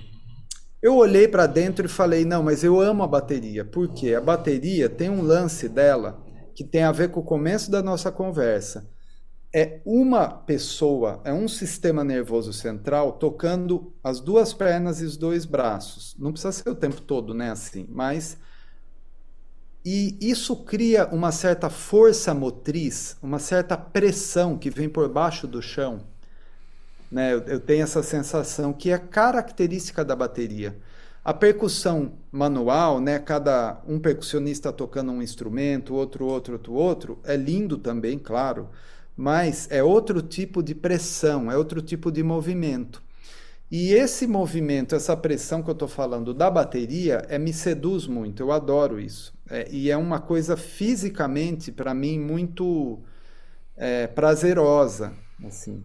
[0.85, 3.65] Eu olhei para dentro e falei: não, mas eu amo a bateria.
[3.65, 4.13] Por quê?
[4.13, 8.11] A bateria tem um lance dela que tem a ver com o começo da nossa
[8.11, 8.87] conversa.
[9.51, 15.43] É uma pessoa, é um sistema nervoso central tocando as duas pernas e os dois
[15.43, 16.15] braços.
[16.19, 17.49] Não precisa ser o tempo todo, né?
[17.49, 18.37] Assim, mas.
[19.83, 25.63] E isso cria uma certa força motriz, uma certa pressão que vem por baixo do
[25.63, 26.05] chão
[27.11, 27.33] né?
[27.33, 30.77] Eu, eu tenho essa sensação que é característica da bateria.
[31.23, 33.17] A percussão manual, né?
[33.19, 38.69] Cada um percussionista tocando um instrumento, outro, outro, outro, outro, é lindo também, claro,
[39.17, 43.01] mas é outro tipo de pressão, é outro tipo de movimento.
[43.71, 48.43] E esse movimento, essa pressão que eu estou falando da bateria, é, me seduz muito,
[48.43, 49.33] eu adoro isso.
[49.49, 52.99] É, e é uma coisa fisicamente, para mim, muito
[53.75, 55.13] é, prazerosa.
[55.43, 55.83] Assim.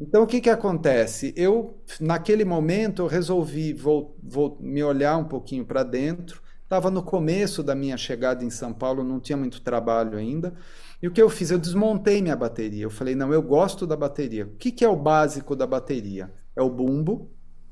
[0.00, 1.34] Então, o que, que acontece?
[1.36, 6.40] Eu, naquele momento, eu resolvi vou, vou me olhar um pouquinho para dentro.
[6.62, 10.54] Estava no começo da minha chegada em São Paulo, não tinha muito trabalho ainda.
[11.02, 11.50] E o que eu fiz?
[11.50, 12.84] Eu desmontei minha bateria.
[12.84, 14.46] Eu falei, não, eu gosto da bateria.
[14.46, 16.32] O que, que é o básico da bateria?
[16.56, 17.30] É o bumbo.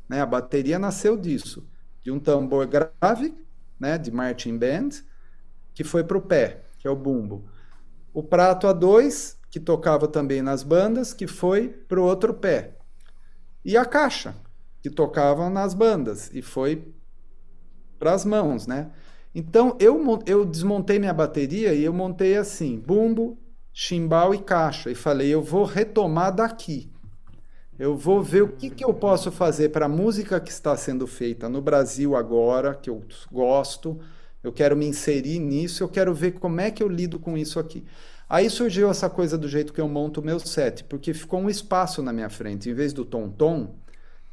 [0.09, 0.21] Né?
[0.21, 1.67] A bateria nasceu disso.
[2.03, 3.35] De um tambor grave,
[3.81, 3.97] né?
[3.97, 4.91] de marching band,
[5.73, 7.49] que foi para o pé, que é o bumbo.
[8.12, 12.77] O prato a dois, que tocava também nas bandas, que foi para o outro pé.
[13.65, 14.35] E a caixa,
[14.83, 16.93] que tocava nas bandas, e foi
[17.99, 18.91] para as mãos, né?
[19.35, 23.39] Então eu, eu desmontei minha bateria e eu montei assim: bumbo,
[23.73, 24.91] chimbal e caixa.
[24.91, 26.91] E falei: eu vou retomar daqui.
[27.79, 31.07] Eu vou ver o que, que eu posso fazer para a música que está sendo
[31.07, 34.01] feita no Brasil agora, que eu gosto.
[34.43, 37.61] Eu quero me inserir nisso, eu quero ver como é que eu lido com isso
[37.61, 37.85] aqui.
[38.29, 41.49] Aí surgiu essa coisa do jeito que eu monto o meu set, porque ficou um
[41.49, 42.69] espaço na minha frente.
[42.69, 43.75] Em vez do tom-tom,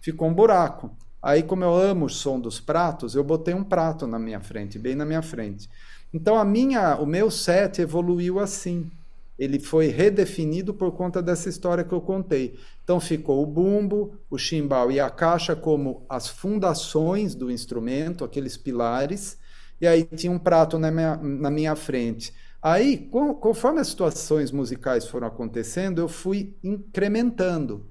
[0.02, 0.92] ficou um buraco.
[1.22, 4.78] Aí, como eu amo o som dos pratos, eu botei um prato na minha frente,
[4.78, 5.70] bem na minha frente.
[6.14, 8.92] Então, a minha, o meu set evoluiu assim.
[9.40, 12.60] Ele foi redefinido por conta dessa história que eu contei.
[12.84, 18.56] Então, ficou o bumbo, o chimbal e a caixa como as fundações do instrumento, aqueles
[18.56, 19.38] pilares.
[19.82, 22.34] E aí tinha um prato na minha, na minha frente.
[22.68, 22.98] Aí,
[23.42, 27.86] conforme as situações musicais foram acontecendo, eu fui incrementando.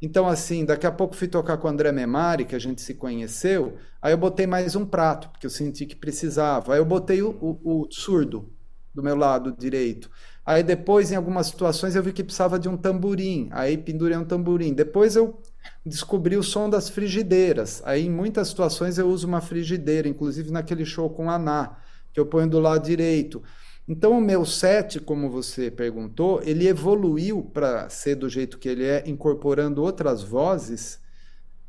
[0.00, 2.94] Então, assim, daqui a pouco fui tocar com o André Memari, que a gente se
[2.94, 6.74] conheceu, aí eu botei mais um prato, porque eu senti que precisava.
[6.74, 8.52] Aí eu botei o, o, o surdo
[8.94, 10.08] do meu lado direito.
[10.46, 13.48] Aí depois, em algumas situações, eu vi que precisava de um tamborim.
[13.50, 14.74] Aí pendurei um tamborim.
[14.74, 15.42] Depois eu
[15.84, 17.82] descobri o som das frigideiras.
[17.84, 21.78] Aí, em muitas situações, eu uso uma frigideira, inclusive naquele show com a Ana,
[22.12, 23.42] que eu ponho do lado direito.
[23.86, 28.84] Então, o meu set, como você perguntou, ele evoluiu para ser do jeito que ele
[28.84, 30.98] é, incorporando outras vozes,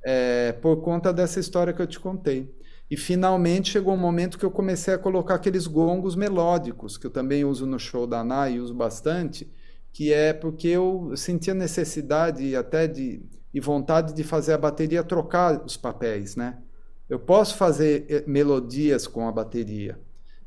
[0.04, 2.54] é, por conta dessa história que eu te contei.
[2.90, 7.12] E finalmente chegou um momento que eu comecei a colocar aqueles gongos melódicos, que eu
[7.12, 9.52] também uso no show da Ana e uso bastante,
[9.92, 13.24] que é porque eu sentia necessidade até de
[13.56, 16.58] e vontade de fazer a bateria trocar os papéis, né?
[17.08, 19.98] Eu posso fazer eh, melodias com a bateria,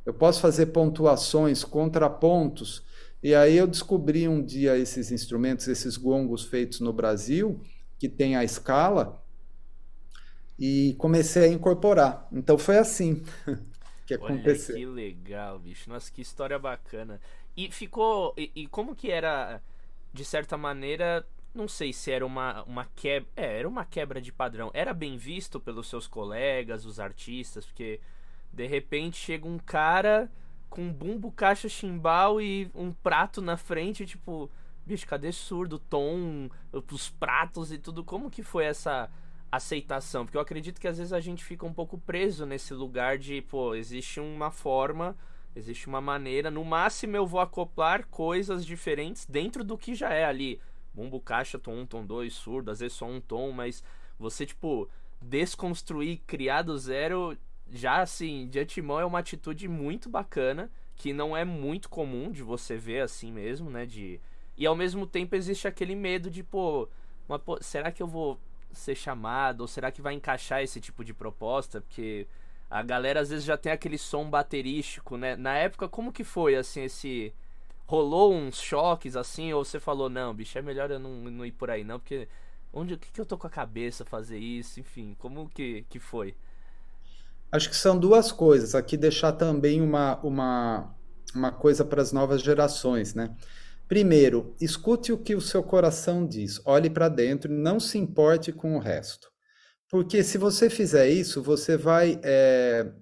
[0.08, 2.82] eu posso fazer pontuações, contrapontos.
[3.22, 7.60] E aí eu descobri um dia esses instrumentos, esses gongos feitos no Brasil,
[7.98, 9.22] que tem a escala,
[10.58, 12.26] e comecei a incorporar.
[12.32, 13.22] Então foi assim
[14.08, 14.76] que aconteceu.
[14.76, 15.90] Olha, que legal, bicho.
[15.90, 17.20] Nossa, que história bacana.
[17.54, 18.32] E ficou.
[18.34, 19.60] E, e, como que era,
[20.10, 21.22] de certa maneira,
[21.54, 23.28] não sei se era uma, uma quebra.
[23.36, 24.70] É, era uma quebra de padrão.
[24.72, 28.00] Era bem visto pelos seus colegas, os artistas, porque
[28.52, 30.30] De repente chega um cara
[30.68, 34.50] com bumbo, caixa, chimbal e um prato na frente, tipo,
[34.86, 36.48] bicho, cadê surdo, tom,
[36.90, 38.04] os pratos e tudo?
[38.04, 39.10] Como que foi essa
[39.50, 40.24] aceitação?
[40.24, 43.40] Porque eu acredito que às vezes a gente fica um pouco preso nesse lugar de,
[43.42, 45.16] pô, existe uma forma,
[45.54, 50.24] existe uma maneira, no máximo eu vou acoplar coisas diferentes dentro do que já é
[50.24, 50.60] ali.
[50.92, 53.82] Bumbo, caixa, tom 1, tom 2, surdo, às vezes só um tom, mas
[54.18, 54.88] você, tipo,
[55.20, 57.36] desconstruir, criar do zero,
[57.70, 62.42] já assim, de antemão é uma atitude muito bacana, que não é muito comum de
[62.42, 63.86] você ver assim mesmo, né?
[63.86, 64.20] De...
[64.56, 66.88] E ao mesmo tempo existe aquele medo de, pô,
[67.28, 68.40] uma, pô, será que eu vou
[68.72, 69.60] ser chamado?
[69.60, 71.80] Ou será que vai encaixar esse tipo de proposta?
[71.80, 72.26] Porque
[72.70, 75.36] a galera às vezes já tem aquele som baterístico, né?
[75.36, 77.32] Na época, como que foi, assim, esse...
[77.86, 81.52] Rolou uns choques, assim, ou você falou, não, bicho, é melhor eu não, não ir
[81.52, 82.28] por aí, não, porque...
[82.70, 84.78] Onde, o que, que eu tô com a cabeça fazer isso?
[84.78, 86.34] Enfim, como que, que foi?
[87.50, 88.74] Acho que são duas coisas.
[88.74, 90.94] Aqui deixar também uma, uma,
[91.34, 93.34] uma coisa para as novas gerações, né?
[93.88, 96.60] Primeiro, escute o que o seu coração diz.
[96.66, 99.30] Olhe para dentro, não se importe com o resto.
[99.90, 102.92] Porque se você fizer isso, você vai é,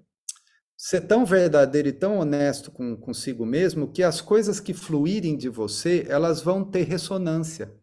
[0.77, 5.49] ser tão verdadeiro e tão honesto com, consigo mesmo que as coisas que fluírem de
[5.49, 7.73] você, elas vão ter ressonância.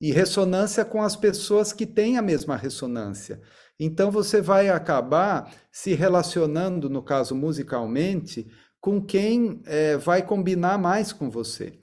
[0.00, 3.42] E ressonância com as pessoas que têm a mesma ressonância.
[3.78, 8.46] Então você vai acabar se relacionando, no caso musicalmente,
[8.80, 11.82] com quem é, vai combinar mais com você.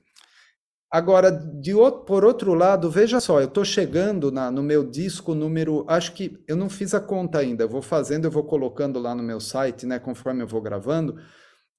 [0.91, 5.35] Agora, de outro, por outro lado, veja só, eu estou chegando na, no meu disco
[5.35, 5.85] número.
[5.87, 9.13] Acho que eu não fiz a conta ainda, eu vou fazendo, eu vou colocando lá
[9.13, 11.15] no meu site, né, conforme eu vou gravando,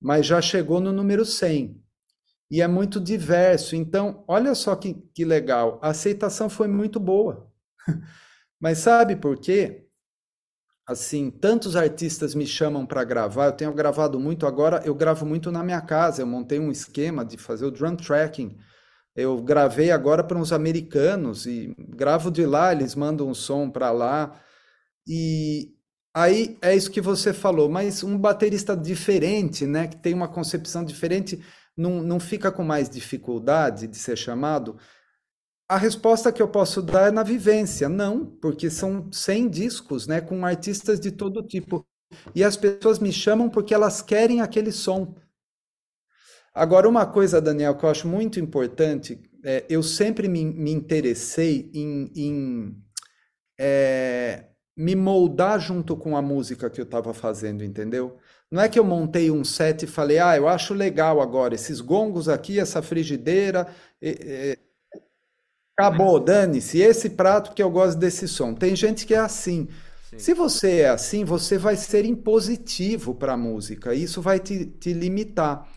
[0.01, 1.77] mas já chegou no número 100.
[2.51, 3.75] E é muito diverso.
[3.75, 7.51] Então, olha só que, que legal, a aceitação foi muito boa.
[8.61, 9.87] mas sabe por quê?
[10.91, 15.53] Assim, tantos artistas me chamam para gravar, eu tenho gravado muito agora, eu gravo muito
[15.53, 18.57] na minha casa, eu montei um esquema de fazer o drum tracking.
[19.15, 23.93] Eu gravei agora para uns americanos e gravo de lá, eles mandam um som para
[23.93, 24.41] lá.
[25.07, 25.73] E
[26.13, 30.85] aí é isso que você falou, mas um baterista diferente, né, que tem uma concepção
[30.85, 31.41] diferente,
[31.77, 34.77] não, não fica com mais dificuldade de ser chamado.
[35.71, 40.21] A resposta que eu posso dar é na vivência, não, porque são 100 discos, né,
[40.21, 41.87] com artistas de todo tipo.
[42.35, 45.15] E as pessoas me chamam porque elas querem aquele som.
[46.53, 51.71] Agora, uma coisa, Daniel, que eu acho muito importante, é, eu sempre me, me interessei
[51.73, 52.77] em, em
[53.57, 58.19] é, me moldar junto com a música que eu estava fazendo, entendeu?
[58.51, 61.81] Não é que eu montei um set e falei, ah, eu acho legal agora esses
[61.81, 63.69] gongos aqui, essa frigideira.
[65.89, 66.79] Acabou, dane-se.
[66.79, 68.55] Esse prato que eu gosto desse som.
[68.55, 69.69] Tem gente que é assim.
[70.11, 70.19] Sim.
[70.19, 73.95] Se você é assim, você vai ser impositivo para a música.
[73.95, 75.69] Isso vai te, te limitar.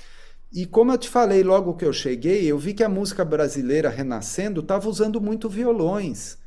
[0.52, 3.90] E como eu te falei logo que eu cheguei, eu vi que a música brasileira
[3.90, 6.38] renascendo estava usando muito violões,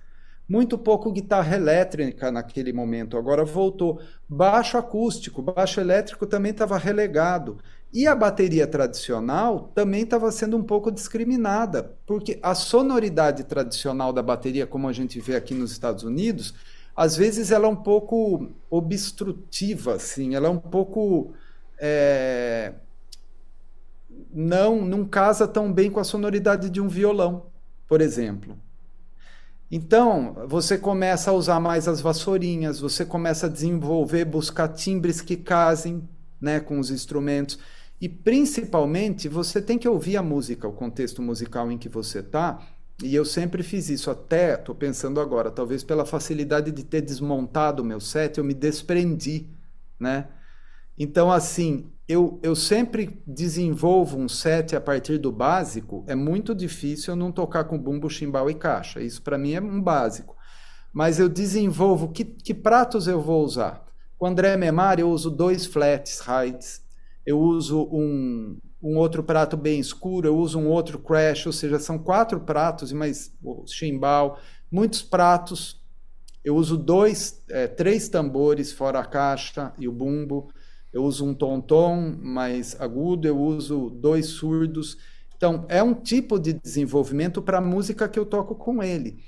[0.49, 3.17] muito pouco guitarra elétrica naquele momento.
[3.17, 4.01] Agora voltou.
[4.29, 7.59] Baixo acústico, baixo elétrico também estava relegado.
[7.97, 14.23] E a bateria tradicional também estava sendo um pouco discriminada, porque a sonoridade tradicional da
[14.23, 16.53] bateria, como a gente vê aqui nos Estados Unidos,
[16.95, 21.33] às vezes ela é um pouco obstrutiva, assim, ela é um pouco.
[21.79, 22.75] É...
[24.31, 27.47] Não, não casa tão bem com a sonoridade de um violão,
[27.89, 28.59] por exemplo.
[29.71, 35.35] Então, você começa a usar mais as vassourinhas, você começa a desenvolver, buscar timbres que
[35.35, 36.07] casem
[36.39, 37.59] né, com os instrumentos.
[38.01, 42.61] E principalmente você tem que ouvir a música, o contexto musical em que você está.
[43.03, 47.83] E eu sempre fiz isso, até estou pensando agora, talvez pela facilidade de ter desmontado
[47.83, 49.47] o meu set, eu me desprendi,
[50.01, 50.29] né?
[50.99, 56.05] Então, assim, eu, eu sempre desenvolvo um set a partir do básico.
[56.07, 59.01] É muito difícil eu não tocar com bumbo, chimbal e caixa.
[59.01, 60.35] Isso para mim é um básico.
[60.93, 63.85] Mas eu desenvolvo que, que pratos eu vou usar.
[64.17, 66.86] Com André Memar eu uso dois flats hides
[67.27, 71.81] eu uso um, um outro prato bem escuro, eu uso um outro crash, ou seja,
[71.81, 73.35] são quatro pratos, mas
[73.67, 74.39] chimbal,
[74.71, 75.85] muitos pratos.
[76.45, 80.49] Eu uso dois, é, três tambores fora a caixa e o bumbo.
[80.93, 84.97] Eu uso um tom-tom mais agudo, eu uso dois surdos.
[85.37, 89.19] Então, é um tipo de desenvolvimento para a música que eu toco com ele.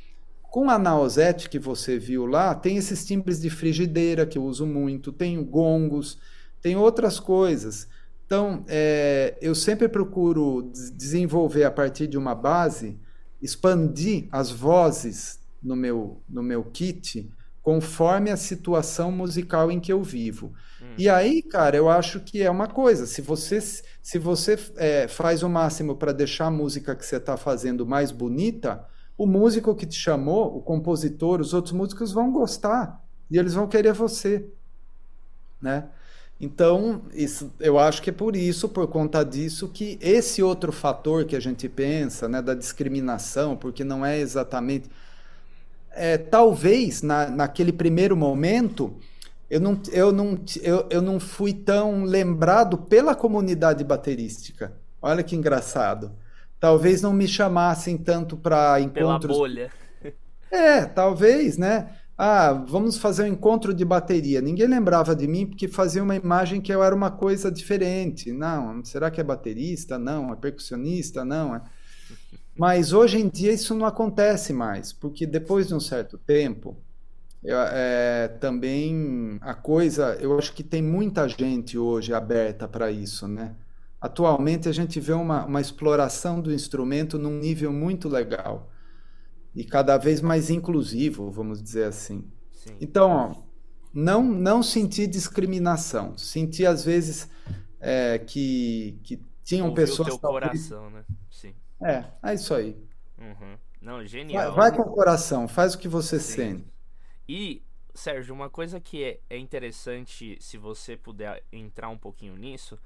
[0.42, 4.64] Com a Nausete que você viu lá, tem esses timbres de frigideira que eu uso
[4.64, 6.18] muito, tem gongos,
[6.60, 7.88] tem outras coisas.
[8.26, 12.98] Então, é, eu sempre procuro desenvolver a partir de uma base,
[13.40, 17.30] expandir as vozes no meu, no meu kit
[17.68, 20.54] conforme a situação musical em que eu vivo.
[20.80, 20.94] Hum.
[20.96, 23.06] E aí, cara, eu acho que é uma coisa.
[23.06, 27.36] Se você, se você é, faz o máximo para deixar a música que você está
[27.36, 28.86] fazendo mais bonita,
[29.18, 33.66] o músico que te chamou, o compositor, os outros músicos vão gostar e eles vão
[33.66, 34.48] querer você,
[35.60, 35.90] né?
[36.40, 41.24] Então, isso, eu acho que é por isso, por conta disso, que esse outro fator
[41.24, 44.88] que a gente pensa, né, da discriminação, porque não é exatamente.
[45.90, 48.94] É, talvez na, naquele primeiro momento
[49.50, 54.72] eu não, eu, não, eu, eu não fui tão lembrado pela comunidade baterística.
[55.00, 56.12] Olha que engraçado.
[56.60, 59.36] Talvez não me chamassem tanto para encontros.
[59.36, 59.72] Pela bolha.
[60.50, 61.94] É, talvez, né?
[62.20, 64.40] Ah, vamos fazer um encontro de bateria.
[64.40, 68.32] Ninguém lembrava de mim porque fazia uma imagem que eu era uma coisa diferente.
[68.32, 69.96] Não, será que é baterista?
[70.00, 71.24] Não, é percussionista?
[71.24, 71.54] Não.
[71.54, 71.62] É...
[72.58, 76.76] Mas hoje em dia isso não acontece mais, porque depois de um certo tempo,
[77.44, 83.54] é, também a coisa, eu acho que tem muita gente hoje aberta para isso, né?
[84.00, 88.68] Atualmente a gente vê uma, uma exploração do instrumento num nível muito legal
[89.54, 92.24] e cada vez mais inclusivo, vamos dizer assim.
[92.50, 92.76] Sim.
[92.80, 93.34] Então, ó,
[93.92, 97.28] não, não sentir discriminação, sentir às vezes
[97.80, 100.08] é, que, que tinham Ouviu pessoas.
[100.08, 101.04] O teu coração, né?
[101.30, 101.54] Sim.
[101.80, 102.76] É, é isso aí.
[103.18, 103.56] Uhum.
[103.80, 104.54] Não, genial.
[104.54, 106.34] Vai, vai, com o coração, faz o que você Sim.
[106.34, 106.72] sente.
[107.28, 107.62] E,
[107.94, 112.78] Sérgio, uma coisa que é, é interessante, se você puder entrar um pouquinho nisso,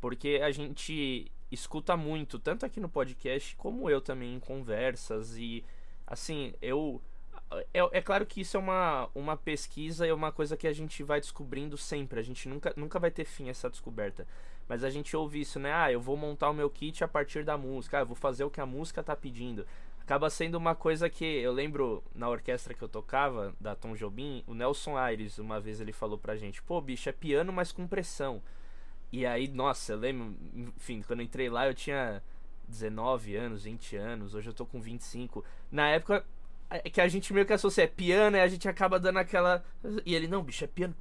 [0.00, 5.64] porque a gente escuta muito, tanto aqui no podcast como eu também em conversas e
[6.12, 7.00] assim, eu.
[7.72, 10.72] É, é, claro que isso é uma, uma pesquisa e é uma coisa que a
[10.72, 12.20] gente vai descobrindo sempre.
[12.20, 14.26] A gente nunca, nunca vai ter fim essa descoberta.
[14.68, 15.72] Mas a gente ouve isso, né?
[15.72, 17.98] Ah, eu vou montar o meu kit a partir da música.
[17.98, 19.66] Ah, eu vou fazer o que a música tá pedindo.
[20.00, 24.42] Acaba sendo uma coisa que eu lembro na orquestra que eu tocava, da Tom Jobim,
[24.46, 27.86] o Nelson Aires, uma vez ele falou pra gente: pô, bicho, é piano, mas com
[27.86, 28.42] pressão.
[29.12, 32.22] E aí, nossa, eu lembro, enfim, quando eu entrei lá eu tinha
[32.72, 35.44] 19 anos, 20 anos, hoje eu tô com 25.
[35.70, 36.24] Na época
[36.70, 39.62] é que a gente meio que associa é piano e a gente acaba dando aquela.
[40.04, 40.94] E ele, não, bicho, é piano.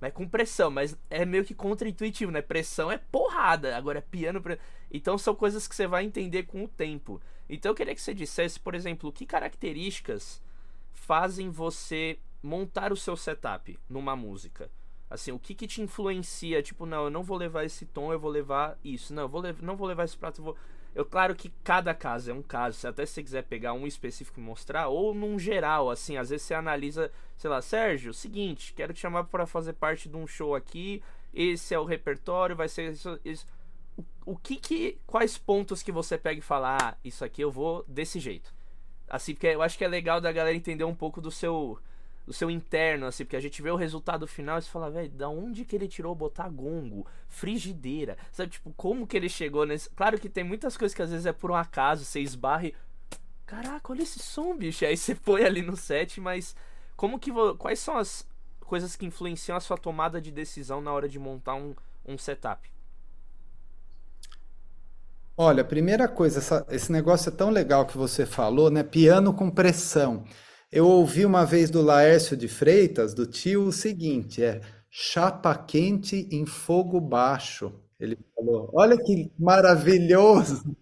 [0.00, 2.42] Mas com pressão, mas é meio que contra-intuitivo, né?
[2.42, 4.42] Pressão é porrada, agora é piano.
[4.90, 7.22] Então são coisas que você vai entender com o tempo.
[7.48, 10.42] Então eu queria que você dissesse, por exemplo, que características
[10.92, 14.68] fazem você montar o seu setup numa música.
[15.12, 16.62] Assim, o que que te influencia?
[16.62, 19.12] Tipo, não, eu não vou levar esse tom, eu vou levar isso.
[19.12, 20.56] Não, eu vou não vou levar esse prato, eu vou...
[20.94, 24.38] Eu, claro que cada caso é um caso, se até você quiser pegar um específico
[24.38, 28.92] e mostrar, ou num geral, assim, às vezes você analisa, sei lá, Sérgio, seguinte, quero
[28.92, 31.02] te chamar para fazer parte de um show aqui,
[31.32, 33.46] esse é o repertório, vai ser isso, isso.
[33.96, 37.50] O, o, que que, quais pontos que você pega e fala, ah, isso aqui eu
[37.50, 38.52] vou desse jeito?
[39.08, 41.78] Assim, porque eu acho que é legal da galera entender um pouco do seu,
[42.24, 45.10] do seu interno, assim, porque a gente vê o resultado final e você fala, velho,
[45.10, 49.90] da onde que ele tirou botar gongo, frigideira, sabe, tipo, como que ele chegou nesse.
[49.90, 52.74] Claro que tem muitas coisas que às vezes é por um acaso, você esbarra e.
[53.44, 54.84] Caraca, olha esse som, bicho.
[54.84, 56.54] Aí você põe ali no set, mas
[56.96, 57.30] como que.
[57.30, 57.54] Vo...
[57.56, 58.26] Quais são as
[58.60, 61.74] coisas que influenciam a sua tomada de decisão na hora de montar um,
[62.06, 62.72] um setup?
[65.36, 68.82] Olha, primeira coisa, essa, esse negócio é tão legal que você falou, né?
[68.82, 70.24] Piano com pressão.
[70.72, 76.26] Eu ouvi uma vez do Laércio de Freitas, do tio, o seguinte: é chapa quente
[76.32, 77.72] em fogo baixo.
[78.00, 80.74] Ele falou: olha que maravilhoso!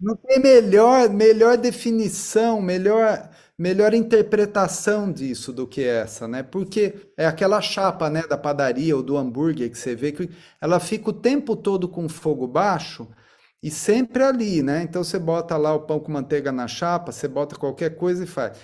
[0.00, 6.42] Não tem melhor, melhor definição, melhor, melhor interpretação disso do que essa, né?
[6.42, 10.80] Porque é aquela chapa, né, da padaria ou do hambúrguer que você vê que ela
[10.80, 13.08] fica o tempo todo com fogo baixo
[13.62, 14.82] e sempre ali, né?
[14.82, 18.26] Então você bota lá o pão com manteiga na chapa, você bota qualquer coisa e
[18.26, 18.58] faz.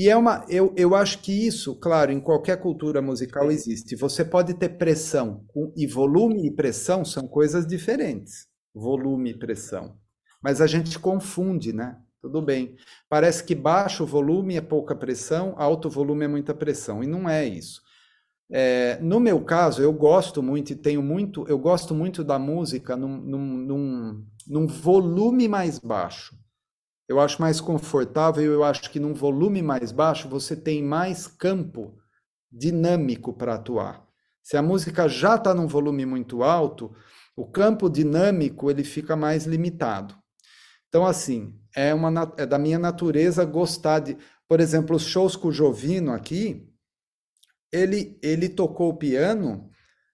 [0.00, 3.94] E é uma, eu, eu acho que isso, claro, em qualquer cultura musical existe.
[3.96, 5.44] Você pode ter pressão
[5.76, 8.46] e volume e pressão são coisas diferentes.
[8.74, 9.98] Volume e pressão.
[10.42, 11.98] Mas a gente confunde, né?
[12.18, 12.76] Tudo bem.
[13.10, 17.04] Parece que baixo volume é pouca pressão, alto volume é muita pressão.
[17.04, 17.82] E não é isso.
[18.50, 22.96] É, no meu caso, eu gosto muito e tenho muito, eu gosto muito da música
[22.96, 26.39] num, num, num, num volume mais baixo
[27.10, 31.98] eu acho mais confortável, eu acho que num volume mais baixo você tem mais campo
[32.48, 34.06] dinâmico para atuar.
[34.40, 36.94] Se a música já está num volume muito alto,
[37.34, 40.14] o campo dinâmico ele fica mais limitado.
[40.88, 44.16] Então, assim, é, uma, é da minha natureza gostar de.
[44.46, 46.64] Por exemplo, os shows com o Jovino aqui,
[47.72, 49.68] ele, ele tocou o piano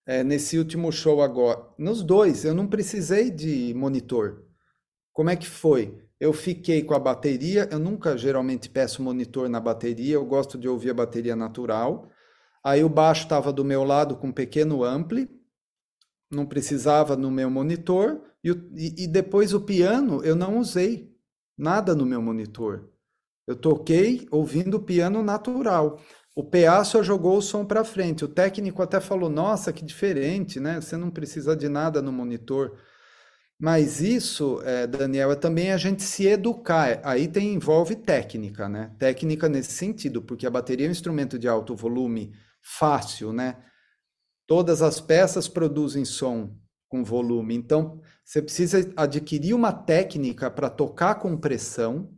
[0.06, 1.62] é, nesse último show agora.
[1.78, 4.46] Nos dois, eu não precisei de monitor.
[5.12, 6.05] Como é que foi?
[6.20, 7.68] Eu fiquei com a bateria.
[7.70, 12.10] Eu nunca geralmente peço monitor na bateria, eu gosto de ouvir a bateria natural.
[12.64, 15.30] Aí o baixo estava do meu lado com um pequeno ampli,
[16.30, 18.20] não precisava no meu monitor.
[18.42, 21.12] E, e, depois o piano eu não usei
[21.56, 22.90] nada no meu monitor.
[23.46, 26.00] Eu toquei ouvindo o piano natural.
[26.34, 28.24] O PA só jogou o som para frente.
[28.24, 30.80] O técnico até falou: Nossa, que diferente, né?
[30.80, 32.78] Você não precisa de nada no monitor.
[33.58, 37.00] Mas isso, é, Daniel, é também a gente se educar.
[37.02, 38.94] Aí tem, envolve técnica, né?
[38.98, 43.56] Técnica nesse sentido, porque a bateria é um instrumento de alto volume fácil, né?
[44.46, 46.54] Todas as peças produzem som
[46.88, 47.54] com volume.
[47.54, 52.10] Então, você precisa adquirir uma técnica para tocar com pressão,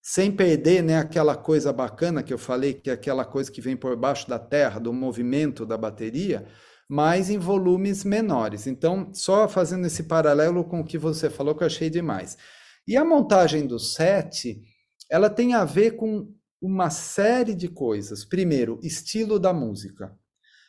[0.00, 3.76] sem perder né, aquela coisa bacana que eu falei, que é aquela coisa que vem
[3.76, 6.46] por baixo da terra, do movimento da bateria,
[6.88, 8.66] mas em volumes menores.
[8.66, 12.38] Então, só fazendo esse paralelo com o que você falou, que eu achei demais.
[12.86, 14.62] E a montagem do set,
[15.10, 18.24] ela tem a ver com uma série de coisas.
[18.24, 20.16] Primeiro, estilo da música.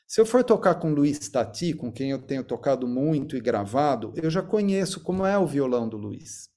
[0.05, 4.11] Se eu for tocar com Luiz Tati, com quem eu tenho tocado muito e gravado,
[4.15, 6.49] eu já conheço como é o violão do Luiz.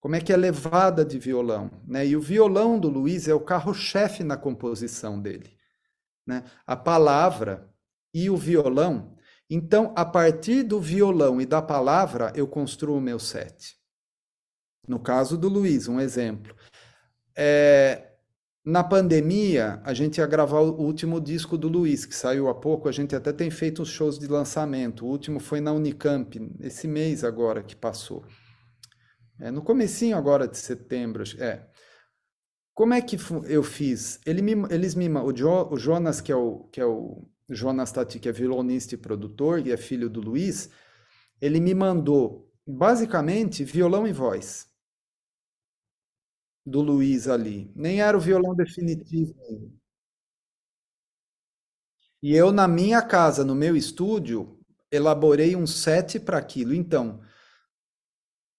[0.00, 2.06] Como é que é levada de violão, né?
[2.06, 5.50] E o violão do Luiz é o carro-chefe na composição dele,
[6.26, 6.44] né?
[6.66, 7.73] A palavra
[8.14, 9.16] e o violão.
[9.50, 13.76] Então, a partir do violão e da palavra, eu construo o meu set.
[14.86, 16.54] No caso do Luiz, um exemplo.
[17.36, 18.12] É,
[18.64, 22.88] na pandemia, a gente ia gravar o último disco do Luiz, que saiu há pouco.
[22.88, 25.04] A gente até tem feito os shows de lançamento.
[25.04, 28.24] O último foi na Unicamp, esse mês agora que passou.
[29.38, 31.24] É, no comecinho agora de setembro.
[31.38, 31.66] É.
[32.72, 34.20] Como é que eu fiz?
[34.24, 37.92] Ele me, eles me, o, jo, o Jonas, que é o, que é o Jonas
[37.92, 40.70] Tati, que é violonista e produtor, e é filho do Luiz,
[41.40, 44.68] ele me mandou basicamente violão e voz
[46.66, 47.70] do Luiz ali.
[47.74, 49.34] Nem era o violão definitivo.
[52.22, 54.58] E eu, na minha casa, no meu estúdio,
[54.90, 56.74] elaborei um set para aquilo.
[56.74, 57.20] Então,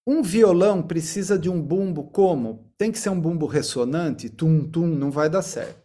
[0.08, 2.72] um violão precisa de um bumbo como?
[2.78, 5.85] Tem que ser um bumbo ressonante, tum-tum, não vai dar certo.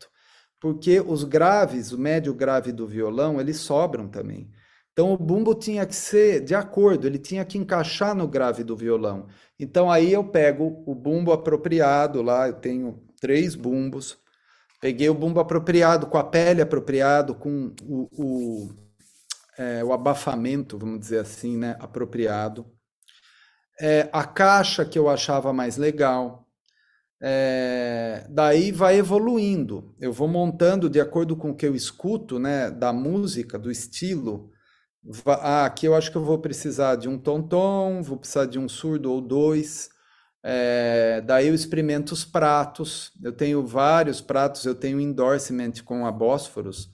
[0.61, 4.51] Porque os graves, o médio grave do violão, eles sobram também.
[4.93, 8.77] Então o bumbo tinha que ser de acordo, ele tinha que encaixar no grave do
[8.77, 9.27] violão.
[9.59, 14.19] Então aí eu pego o bumbo apropriado lá, eu tenho três bumbos.
[14.81, 18.71] Peguei o bumbo apropriado, com a pele apropriado, com o, o,
[19.59, 22.67] é, o abafamento, vamos dizer assim, né, apropriado.
[23.79, 26.47] É, a caixa que eu achava mais legal.
[27.23, 29.95] É, daí vai evoluindo.
[30.01, 34.51] Eu vou montando de acordo com o que eu escuto, né, da música, do estilo.
[35.27, 38.69] Ah, aqui eu acho que eu vou precisar de um tom-tom, vou precisar de um
[38.69, 39.91] surdo ou dois.
[40.43, 43.13] É, daí eu experimento os pratos.
[43.23, 46.91] Eu tenho vários pratos, eu tenho endorsement com a Bósforos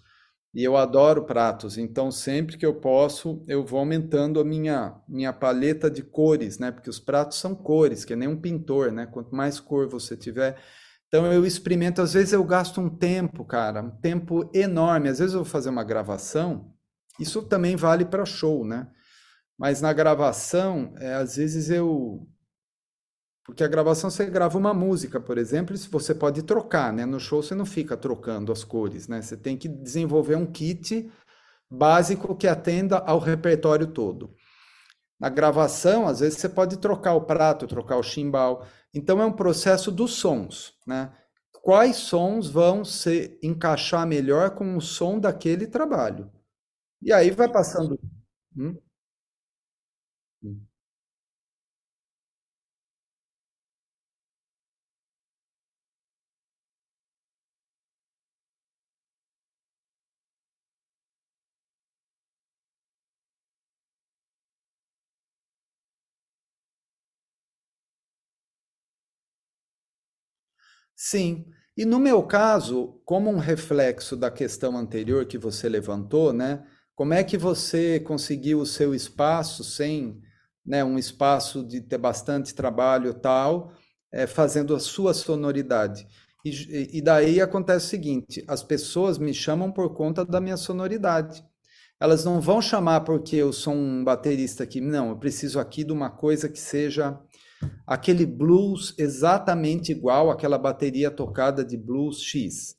[0.57, 1.79] e eu adoro pratos.
[1.79, 6.73] Então sempre que eu posso, eu vou aumentando a minha minha paleta de cores, né?
[6.73, 9.07] Porque os pratos são cores, que é nem um pintor, né?
[9.07, 10.57] Quanto mais cor você tiver,
[11.09, 12.03] então eu experimento.
[12.03, 15.09] Às vezes eu gasto um tempo, cara, um tempo enorme.
[15.09, 16.75] Às vezes eu vou fazer uma gravação
[17.19, 18.89] isso também vale para show, né?
[19.59, 22.29] Mas na gravação, é, às vezes eu.
[23.47, 27.07] Porque a gravação você grava uma música, por exemplo, e você pode trocar, né?
[27.07, 29.23] No show você não fica trocando as cores, né?
[29.23, 31.11] Você tem que desenvolver um kit
[31.71, 34.35] básico que atenda ao repertório todo.
[35.19, 38.67] Na gravação, às vezes você pode trocar o prato, trocar o chimbal.
[38.93, 41.13] Então é um processo dos sons, né?
[41.63, 46.31] Quais sons vão se encaixar melhor com o som daquele trabalho?
[47.03, 47.99] E aí vai passando.
[48.57, 48.77] Hum?
[70.97, 71.45] Sim.
[71.77, 76.65] E no meu caso, como um reflexo da questão anterior que você levantou, né?
[76.95, 80.19] Como é que você conseguiu o seu espaço sem
[80.65, 83.73] né, um espaço de ter bastante trabalho tal,
[84.11, 86.07] é, fazendo a sua sonoridade?
[86.43, 91.45] E, e daí acontece o seguinte: as pessoas me chamam por conta da minha sonoridade.
[92.01, 94.81] Elas não vão chamar porque eu sou um baterista aqui.
[94.81, 97.19] Não, eu preciso aqui de uma coisa que seja
[97.87, 102.77] aquele blues exatamente igual àquela bateria tocada de blues X.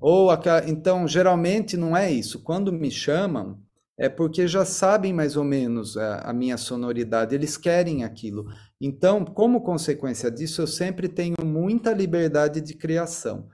[0.00, 2.42] Ou aquela, então, geralmente não é isso.
[2.42, 3.60] Quando me chamam,
[3.98, 8.46] é porque já sabem mais ou menos a, a minha sonoridade, eles querem aquilo.
[8.80, 13.48] Então, como consequência disso, eu sempre tenho muita liberdade de criação.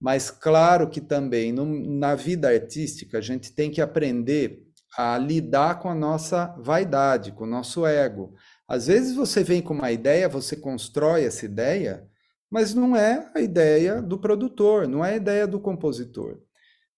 [0.00, 4.62] Mas claro que também no, na vida artística a gente tem que aprender
[4.96, 8.34] a lidar com a nossa vaidade, com o nosso ego.
[8.68, 12.06] Às vezes você vem com uma ideia, você constrói essa ideia,
[12.50, 16.38] mas não é a ideia do produtor, não é a ideia do compositor.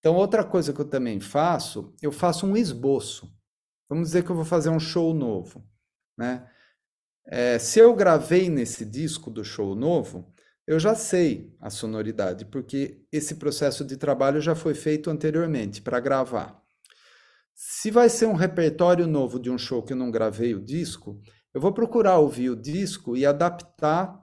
[0.01, 3.33] Então, outra coisa que eu também faço, eu faço um esboço.
[3.89, 5.65] Vamos dizer que eu vou fazer um show novo,
[6.19, 6.49] né?
[7.27, 10.33] É, se eu gravei nesse disco do show novo,
[10.67, 16.01] eu já sei a sonoridade, porque esse processo de trabalho já foi feito anteriormente para
[16.01, 16.61] gravar.
[17.55, 21.21] Se vai ser um repertório novo de um show que eu não gravei o disco,
[21.55, 24.21] eu vou procurar ouvir o disco e adaptar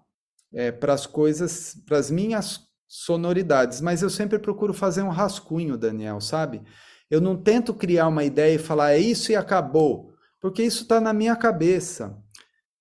[0.54, 5.78] é, para as coisas, para as minhas sonoridades, mas eu sempre procuro fazer um rascunho,
[5.78, 6.62] Daniel, sabe?
[7.10, 11.02] Eu não tento criar uma ideia e falar é isso e acabou, porque isso está
[11.02, 12.18] na minha cabeça.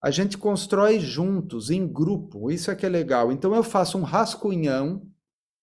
[0.03, 3.33] A gente constrói juntos, em grupo, isso é que é legal.
[3.33, 5.03] Então eu faço um rascunhão,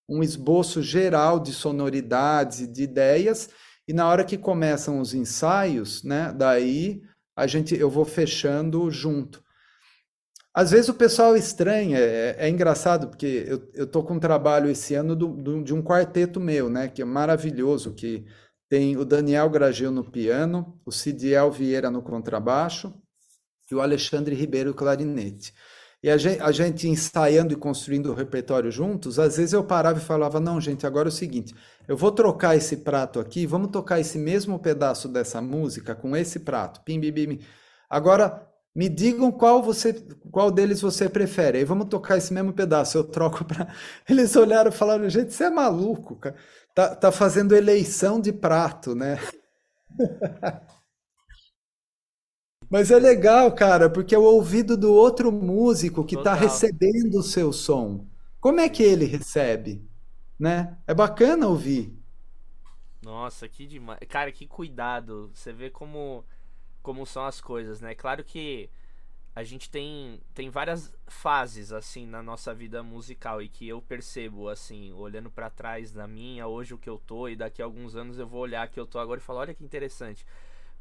[0.09, 3.49] um esboço geral de sonoridades e de ideias,
[3.87, 7.01] e na hora que começam os ensaios, né, daí
[7.35, 9.43] a gente eu vou fechando junto.
[10.53, 14.69] Às vezes o pessoal estranha, é, é engraçado, porque eu, eu tô com um trabalho
[14.69, 18.25] esse ano do, do, de um quarteto meu, né, que é maravilhoso, que
[18.69, 22.93] tem o Daniel Gragil no piano, o Cidiel Vieira no contrabaixo
[23.69, 25.53] e o Alexandre Ribeiro clarinete.
[26.03, 29.99] E a gente, a gente, ensaiando e construindo o repertório juntos, às vezes eu parava
[29.99, 31.55] e falava: não, gente, agora é o seguinte,
[31.87, 36.41] eu vou trocar esse prato aqui, vamos tocar esse mesmo pedaço dessa música com esse
[36.41, 36.81] prato.
[36.83, 37.39] Pim, bim, bim.
[37.89, 38.45] Agora
[38.75, 39.93] me digam qual você,
[40.31, 41.59] qual deles você prefere.
[41.59, 42.97] Aí vamos tocar esse mesmo pedaço.
[42.97, 43.73] Eu troco para.
[44.09, 46.35] Eles olharam e falaram: gente, você é maluco, cara.
[46.75, 49.19] Tá, tá fazendo eleição de prato, né?
[52.73, 57.21] Mas é legal, cara, porque é o ouvido do outro músico que está recebendo o
[57.21, 58.03] seu som.
[58.41, 59.87] Como é que ele recebe?
[60.39, 60.75] Né?
[60.87, 61.95] É bacana ouvir.
[62.99, 63.99] Nossa, que demais.
[64.09, 65.29] Cara, que cuidado.
[65.35, 66.25] Você vê como
[66.81, 67.95] como são as coisas, né?
[67.95, 68.69] Claro que
[69.35, 74.49] a gente tem, tem várias fases assim na nossa vida musical e que eu percebo
[74.49, 77.95] assim, olhando para trás da minha, hoje o que eu tô e daqui a alguns
[77.95, 80.25] anos eu vou olhar que eu tô agora e falar, olha que interessante.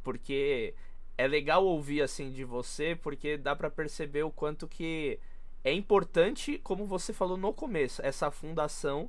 [0.02, 0.74] Porque
[1.16, 5.18] é legal ouvir assim de você, porque dá para perceber o quanto que
[5.64, 9.08] é importante, como você falou no começo, essa fundação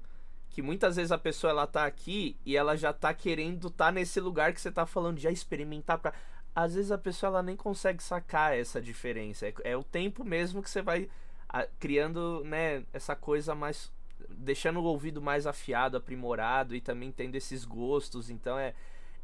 [0.50, 3.92] que muitas vezes a pessoa ela tá aqui e ela já tá querendo estar tá
[3.92, 6.14] nesse lugar que você tá falando, já experimentar para
[6.56, 9.48] às vezes a pessoa ela nem consegue sacar essa diferença.
[9.48, 11.10] É, é o tempo mesmo que você vai
[11.50, 13.92] a, criando, né, essa coisa mais
[14.30, 18.30] deixando o ouvido mais afiado, aprimorado e também tendo esses gostos.
[18.30, 18.76] Então é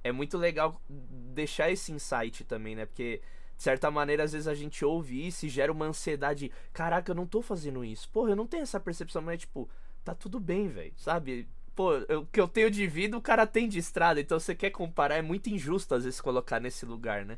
[0.03, 2.85] é muito legal deixar esse insight também, né?
[2.85, 3.21] Porque
[3.57, 7.15] de certa maneira às vezes a gente ouve isso e gera uma ansiedade, caraca, eu
[7.15, 8.09] não tô fazendo isso.
[8.09, 9.69] Porra, eu não tenho essa percepção, mas é tipo,
[10.03, 11.47] tá tudo bem, velho, sabe?
[11.79, 14.69] pô, o que eu tenho de vida o cara tem de estrada, então você quer
[14.69, 17.37] comparar, é muito injusto às vezes colocar nesse lugar, né?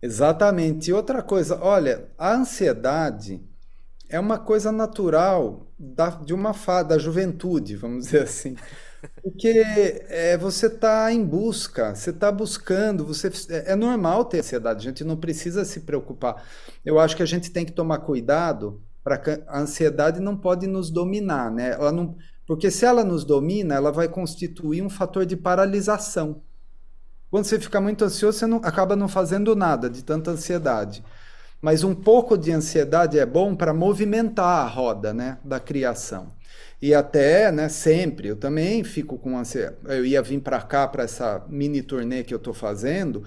[0.00, 0.88] Exatamente.
[0.88, 3.42] E outra coisa, olha, a ansiedade
[4.08, 8.54] é uma coisa natural da, de uma fase da juventude, vamos dizer assim.
[9.22, 9.48] Porque
[10.08, 14.90] é, você está em busca, você está buscando, você é, é normal ter ansiedade, a
[14.90, 16.44] gente não precisa se preocupar.
[16.84, 20.66] Eu acho que a gente tem que tomar cuidado para que a ansiedade não pode
[20.66, 21.72] nos dominar, né?
[21.72, 26.42] Ela não, porque se ela nos domina, ela vai constituir um fator de paralisação.
[27.30, 31.04] Quando você fica muito ansioso, você não, acaba não fazendo nada de tanta ansiedade.
[31.60, 36.32] Mas um pouco de ansiedade é bom para movimentar a roda né, da criação.
[36.80, 39.76] E até, né, sempre, eu também fico com ansiedade.
[39.84, 43.24] Eu ia vir para cá, para essa mini turnê que eu estou fazendo,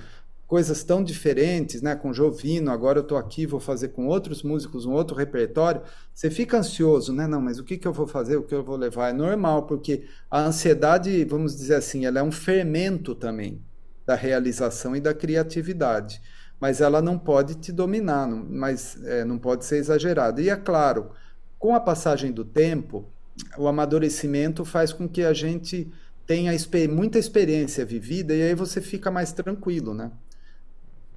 [0.47, 1.95] coisas tão diferentes, né?
[1.95, 5.81] Com Jovino, agora eu estou aqui, vou fazer com outros músicos um outro repertório.
[6.13, 7.27] Você fica ansioso, né?
[7.27, 8.37] Não, mas o que, que eu vou fazer?
[8.37, 9.09] O que eu vou levar?
[9.09, 13.61] É normal, porque a ansiedade, vamos dizer assim, ela é um fermento também
[14.05, 16.21] da realização e da criatividade.
[16.59, 20.41] Mas ela não pode te dominar, não, mas é, não pode ser exagerada.
[20.41, 21.11] E é claro,
[21.59, 23.11] com a passagem do tempo,
[23.57, 25.91] o amadurecimento faz com que a gente
[26.25, 26.51] tenha
[26.89, 30.11] muita experiência vivida e aí você fica mais tranquilo, né?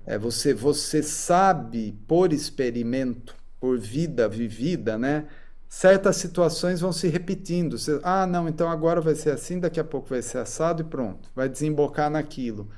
[0.06, 5.26] É, você, você sabe por experimento, por vida vivida, né?
[5.68, 7.78] Certas situações vão se repetindo.
[7.78, 10.84] Você, ah, não, então agora vai ser assim, daqui a pouco vai ser assado e
[10.84, 12.70] pronto, vai desembocar naquilo.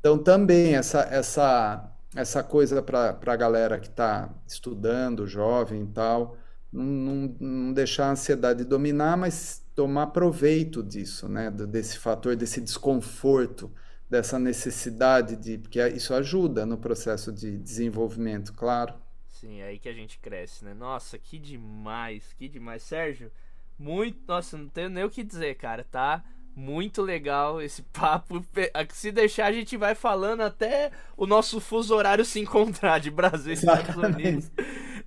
[0.00, 6.36] Então também essa essa essa coisa para a galera que está estudando, jovem e tal,
[6.72, 11.50] não, não, não deixar a ansiedade dominar, mas tomar proveito disso, né?
[11.50, 13.72] Desse fator, desse desconforto,
[14.08, 15.58] dessa necessidade de.
[15.58, 18.94] Porque isso ajuda no processo de desenvolvimento, claro.
[19.28, 20.74] Sim, é aí que a gente cresce, né?
[20.74, 22.82] Nossa, que demais, que demais.
[22.82, 23.32] Sérgio,
[23.78, 24.18] muito.
[24.28, 26.22] Nossa, não tenho nem o que dizer, cara, tá?
[26.54, 28.44] Muito legal esse papo.
[28.92, 33.52] Se deixar, a gente vai falando até o nosso fuso horário se encontrar de Brasil
[33.52, 34.50] e Estados Unidos.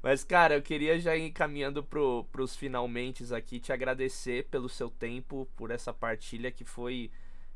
[0.04, 4.90] Mas, cara, eu queria já ir caminhando pro, pros finalmente aqui, te agradecer pelo seu
[4.90, 7.10] tempo, por essa partilha que foi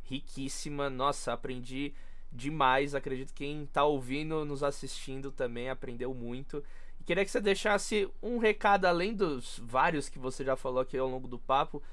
[0.04, 0.90] riquíssima.
[0.90, 1.94] Nossa, aprendi
[2.32, 2.96] demais.
[2.96, 6.64] Acredito que quem tá ouvindo, nos assistindo também aprendeu muito.
[7.02, 10.98] E queria que você deixasse um recado, além dos vários que você já falou aqui
[10.98, 11.84] ao longo do papo,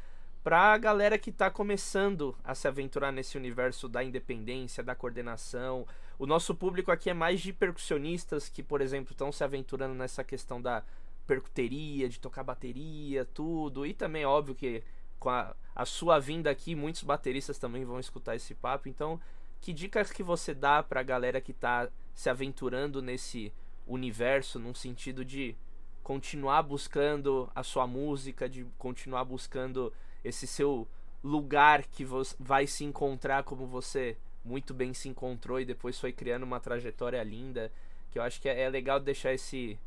[0.45, 5.85] para a galera que está começando a se aventurar nesse universo da independência, da coordenação.
[6.19, 10.23] O nosso público aqui é mais de percussionistas que, por exemplo, estão se aventurando nessa
[10.23, 10.83] questão da
[11.27, 13.85] percuteria, de tocar bateria, tudo.
[13.85, 14.83] E também, óbvio que
[15.19, 18.89] com a, a sua vinda aqui, muitos bateristas também vão escutar esse papo.
[18.89, 19.21] Então,
[19.61, 23.53] que dicas que você dá para a galera que está se aventurando nesse
[23.87, 25.57] universo, num sentido de
[26.03, 29.93] continuar buscando a sua música, de continuar buscando
[30.23, 30.87] esse seu
[31.23, 32.07] lugar que
[32.39, 37.23] vai se encontrar como você muito bem se encontrou e depois foi criando uma trajetória
[37.23, 37.71] linda,
[38.11, 39.79] que eu acho que é, é legal deixar esse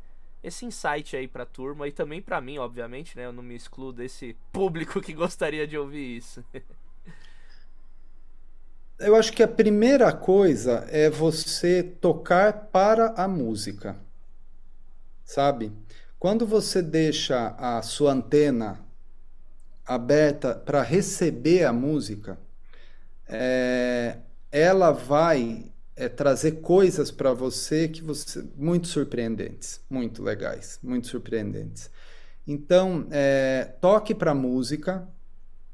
[0.42, 3.26] esse insight aí pra turma e também para mim, obviamente, né?
[3.26, 6.44] Eu não me excluo desse público que gostaria de ouvir isso.
[8.98, 13.96] eu acho que a primeira coisa é você tocar para a música.
[15.24, 15.72] Sabe?
[16.18, 18.84] Quando você deixa a sua antena
[19.86, 22.38] aberta para receber a música,
[23.26, 24.18] é,
[24.50, 31.90] ela vai é, trazer coisas para você que você muito surpreendentes, muito legais, muito surpreendentes.
[32.46, 35.06] Então, é, toque para música,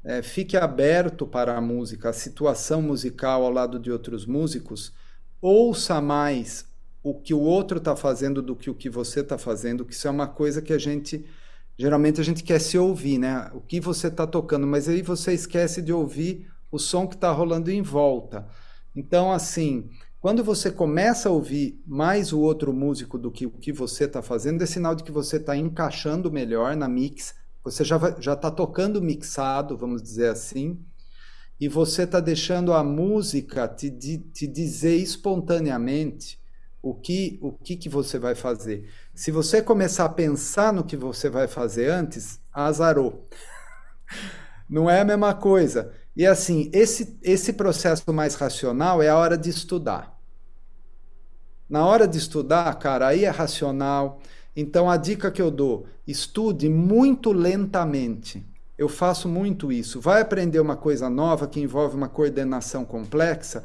[0.03, 4.93] é, fique aberto para a música, a situação musical ao lado de outros músicos,
[5.41, 6.65] ouça mais
[7.01, 10.07] o que o outro está fazendo do que o que você está fazendo, que isso
[10.07, 11.25] é uma coisa que a gente
[11.77, 13.49] Geralmente a gente quer se ouvir, né?
[13.53, 17.31] O que você está tocando, mas aí você esquece de ouvir o som que está
[17.31, 18.47] rolando em volta.
[18.95, 19.89] Então, assim,
[20.19, 24.21] quando você começa a ouvir mais o outro músico do que o que você está
[24.21, 27.35] fazendo, é sinal de que você está encaixando melhor na mix.
[27.63, 27.97] Você já
[28.33, 30.79] está tocando mixado, vamos dizer assim,
[31.59, 36.39] e você está deixando a música te, te dizer espontaneamente
[36.81, 38.87] o que, o que, que você vai fazer.
[39.13, 43.25] Se você começar a pensar no que você vai fazer antes, azarou.
[44.69, 45.91] Não é a mesma coisa.
[46.15, 50.17] E assim, esse, esse processo mais racional é a hora de estudar.
[51.69, 54.19] Na hora de estudar, cara, aí é racional.
[54.55, 58.45] Então a dica que eu dou: estude muito lentamente.
[58.77, 59.99] Eu faço muito isso.
[59.99, 63.63] Vai aprender uma coisa nova que envolve uma coordenação complexa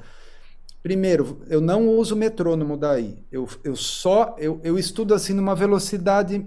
[0.82, 3.22] Primeiro, eu não uso metrônomo daí.
[3.30, 6.46] Eu, eu só eu, eu estudo assim numa velocidade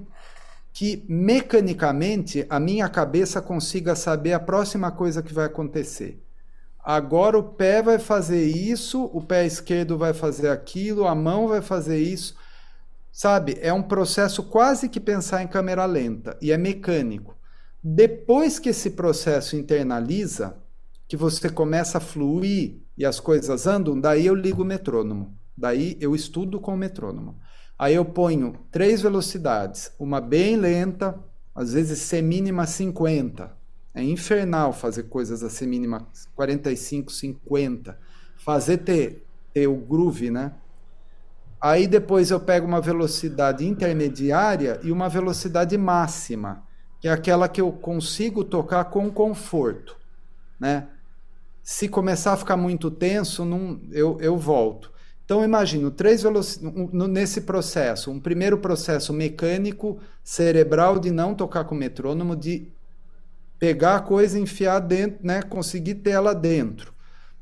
[0.74, 6.20] que mecanicamente a minha cabeça consiga saber a próxima coisa que vai acontecer.
[6.84, 11.62] Agora o pé vai fazer isso, o pé esquerdo vai fazer aquilo, a mão vai
[11.62, 12.36] fazer isso.
[13.12, 13.58] Sabe?
[13.62, 17.38] É um processo quase que pensar em câmera lenta e é mecânico.
[17.82, 20.58] Depois que esse processo internaliza,
[21.08, 25.38] que você começa a fluir e as coisas andam, daí eu ligo o metrônomo.
[25.56, 27.38] Daí eu estudo com o metrônomo.
[27.78, 31.20] Aí eu ponho três velocidades, uma bem lenta,
[31.54, 33.52] às vezes C mínima 50.
[33.94, 37.98] É infernal fazer coisas a mínima 45, 50.
[38.38, 40.54] Fazer ter, ter o groove, né?
[41.62, 46.64] Aí depois eu pego uma velocidade intermediária e uma velocidade máxima,
[47.00, 49.96] que é aquela que eu consigo tocar com conforto,
[50.60, 50.90] né?
[51.62, 54.92] Se começar a ficar muito tenso, não, eu, eu volto.
[55.26, 56.24] Então, imagino três
[57.10, 58.12] nesse processo.
[58.12, 62.68] Um primeiro processo mecânico, cerebral, de não tocar com metrônomo, de
[63.58, 65.42] pegar a coisa e enfiar dentro, né?
[65.42, 66.94] conseguir ter ela dentro.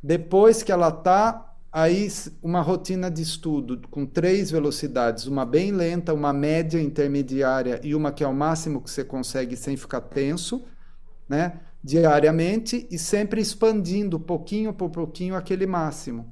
[0.03, 2.07] Depois que ela está, aí
[2.43, 8.11] uma rotina de estudo com três velocidades, uma bem lenta, uma média intermediária e uma
[8.11, 10.63] que é o máximo que você consegue sem ficar tenso,
[11.27, 11.59] né?
[11.84, 16.32] diariamente e sempre expandindo pouquinho por pouquinho aquele máximo,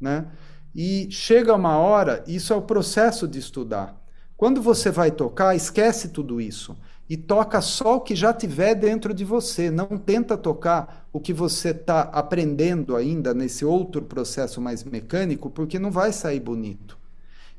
[0.00, 0.26] né?
[0.74, 3.96] E chega uma hora, isso é o processo de estudar.
[4.36, 6.76] Quando você vai tocar, esquece tudo isso
[7.08, 9.70] e toca só o que já tiver dentro de você.
[9.70, 15.78] Não tenta tocar o que você está aprendendo ainda nesse outro processo mais mecânico, porque
[15.78, 16.98] não vai sair bonito.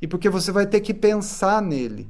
[0.01, 2.07] E porque você vai ter que pensar nele.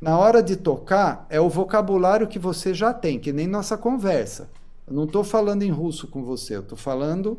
[0.00, 4.48] Na hora de tocar, é o vocabulário que você já tem, que nem nossa conversa.
[4.86, 7.38] Eu não estou falando em russo com você, eu estou falando.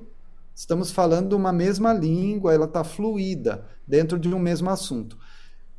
[0.59, 5.17] Estamos falando uma mesma língua, ela está fluida dentro de um mesmo assunto.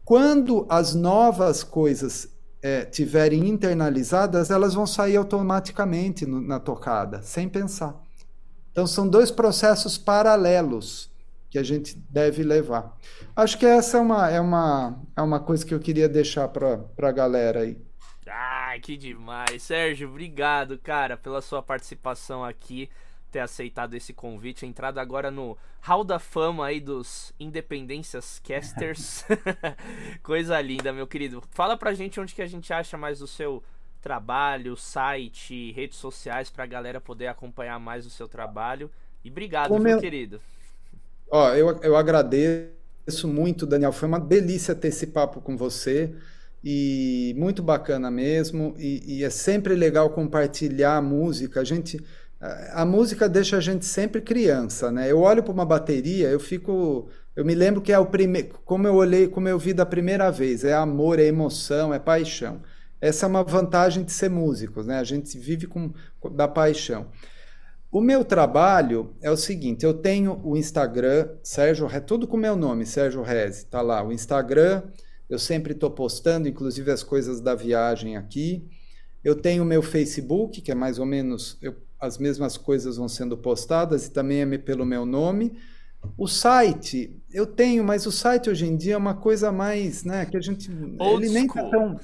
[0.03, 7.47] Quando as novas coisas é, tiverem internalizadas, elas vão sair automaticamente no, na tocada, sem
[7.47, 7.95] pensar.
[8.73, 11.13] Então, são dois processos paralelos
[11.51, 12.97] que a gente deve levar.
[13.37, 16.81] Acho que essa é uma, é uma, é uma coisa que eu queria deixar para
[17.03, 17.77] a galera aí.
[18.27, 19.63] Ah, que demais.
[19.63, 22.89] Sérgio, obrigado, cara, pela sua participação aqui,
[23.31, 29.25] ter aceitado esse convite, entrado agora no Hall da Fama aí dos Independências Casters.
[30.23, 31.43] Coisa linda, meu querido.
[31.51, 33.63] Fala pra gente onde que a gente acha mais do seu
[34.01, 38.91] trabalho, site, redes sociais pra galera poder acompanhar mais o seu trabalho.
[39.25, 40.01] E obrigado, meu eu...
[40.01, 40.41] querido.
[41.31, 43.93] Ó, eu, eu agradeço muito, Daniel.
[43.93, 46.15] Foi uma delícia ter esse papo com você
[46.63, 48.75] e muito bacana mesmo.
[48.79, 51.61] E, e, é sempre legal compartilhar a música.
[51.61, 52.03] A gente,
[52.41, 55.11] a, música deixa a gente sempre criança, né?
[55.11, 58.87] Eu olho para uma bateria, eu fico, eu me lembro que é o primeiro, como
[58.87, 60.65] eu olhei, como eu vi da primeira vez.
[60.65, 62.63] É amor, é emoção, é paixão.
[62.99, 64.99] Essa é uma vantagem de ser músicos, né?
[64.99, 65.93] A gente vive com
[66.33, 67.09] da paixão.
[67.93, 72.87] O meu trabalho é o seguinte: eu tenho o Instagram, Sérgio, tudo com meu nome,
[72.87, 74.03] Sérgio Reze, tá lá.
[74.03, 74.83] O Instagram,
[75.29, 78.67] eu sempre estou postando, inclusive as coisas da viagem aqui.
[79.23, 83.09] Eu tenho o meu Facebook, que é mais ou menos eu, as mesmas coisas vão
[83.09, 85.53] sendo postadas e também é pelo meu nome.
[86.17, 90.25] O site, eu tenho, mas o site hoje em dia é uma coisa mais, né,
[90.25, 92.01] que a gente old ele nem tá tão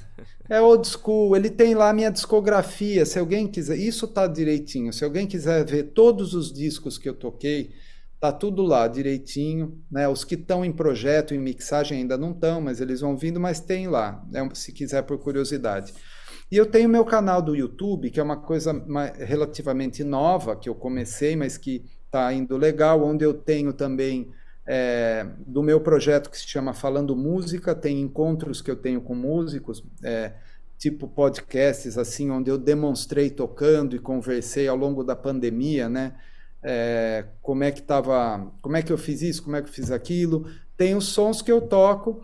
[0.48, 4.92] é old school, ele tem lá a minha discografia, se alguém quiser, isso tá direitinho.
[4.92, 7.72] Se alguém quiser ver todos os discos que eu toquei,
[8.20, 10.08] tá tudo lá direitinho, né?
[10.08, 13.60] Os que estão em projeto, em mixagem ainda não estão, mas eles vão vindo, mas
[13.60, 14.48] tem lá, né?
[14.54, 15.92] se quiser por curiosidade.
[16.50, 18.72] E eu tenho meu canal do YouTube, que é uma coisa
[19.18, 24.30] relativamente nova que eu comecei, mas que está indo legal, onde eu tenho também
[24.64, 29.14] é, do meu projeto que se chama Falando Música, tem encontros que eu tenho com
[29.14, 30.34] músicos, é,
[30.78, 36.14] tipo podcasts assim, onde eu demonstrei tocando e conversei ao longo da pandemia, né?
[36.62, 39.72] É, como é que tava, como é que eu fiz isso, como é que eu
[39.72, 40.50] fiz aquilo.
[40.76, 42.22] Tem os sons que eu toco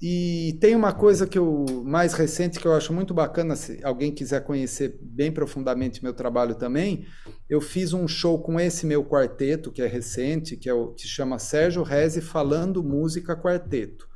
[0.00, 4.12] e tem uma coisa que eu mais recente que eu acho muito bacana, se alguém
[4.12, 7.06] quiser conhecer bem profundamente meu trabalho também,
[7.48, 11.08] eu fiz um show com esse meu quarteto que é recente, que é o que
[11.08, 14.06] chama Sérgio Reze falando música quarteto,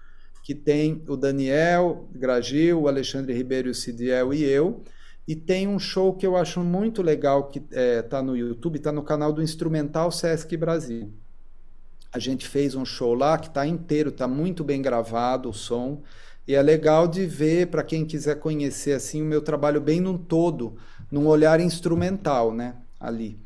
[0.45, 4.83] que tem o Daniel Gragil, o Alexandre Ribeiro, o Cidiel e eu.
[5.27, 8.77] E tem um show que eu acho muito legal que está é, tá no YouTube,
[8.77, 11.13] está no canal do Instrumental Sesc Brasil.
[12.13, 16.03] A gente fez um show lá que está inteiro, está muito bem gravado o som.
[16.47, 20.19] E é legal de ver, para quem quiser conhecer assim o meu trabalho bem num
[20.19, 20.77] todo,
[21.11, 22.75] num olhar instrumental, né?
[22.99, 23.39] Ali.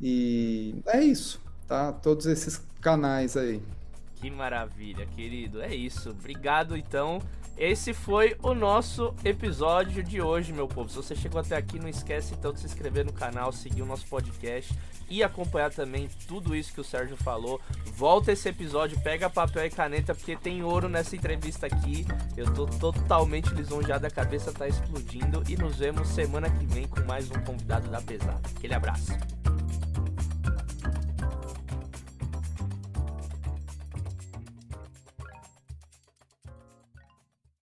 [0.00, 1.92] E é isso, tá?
[1.92, 3.62] Todos esses canais aí.
[4.16, 5.60] Que maravilha, querido.
[5.62, 6.10] É isso.
[6.10, 7.20] Obrigado, então.
[7.58, 10.88] Esse foi o nosso episódio de hoje, meu povo.
[10.88, 13.86] Se você chegou até aqui, não esquece então de se inscrever no canal, seguir o
[13.86, 14.72] nosso podcast
[15.10, 17.60] e acompanhar também tudo isso que o Sérgio falou.
[17.96, 22.06] Volta esse episódio, pega papel e caneta, porque tem ouro nessa entrevista aqui.
[22.36, 25.42] Eu tô totalmente lisonjeado, a cabeça tá explodindo.
[25.48, 28.40] E nos vemos semana que vem com mais um convidado da pesada.
[28.56, 29.10] Aquele abraço.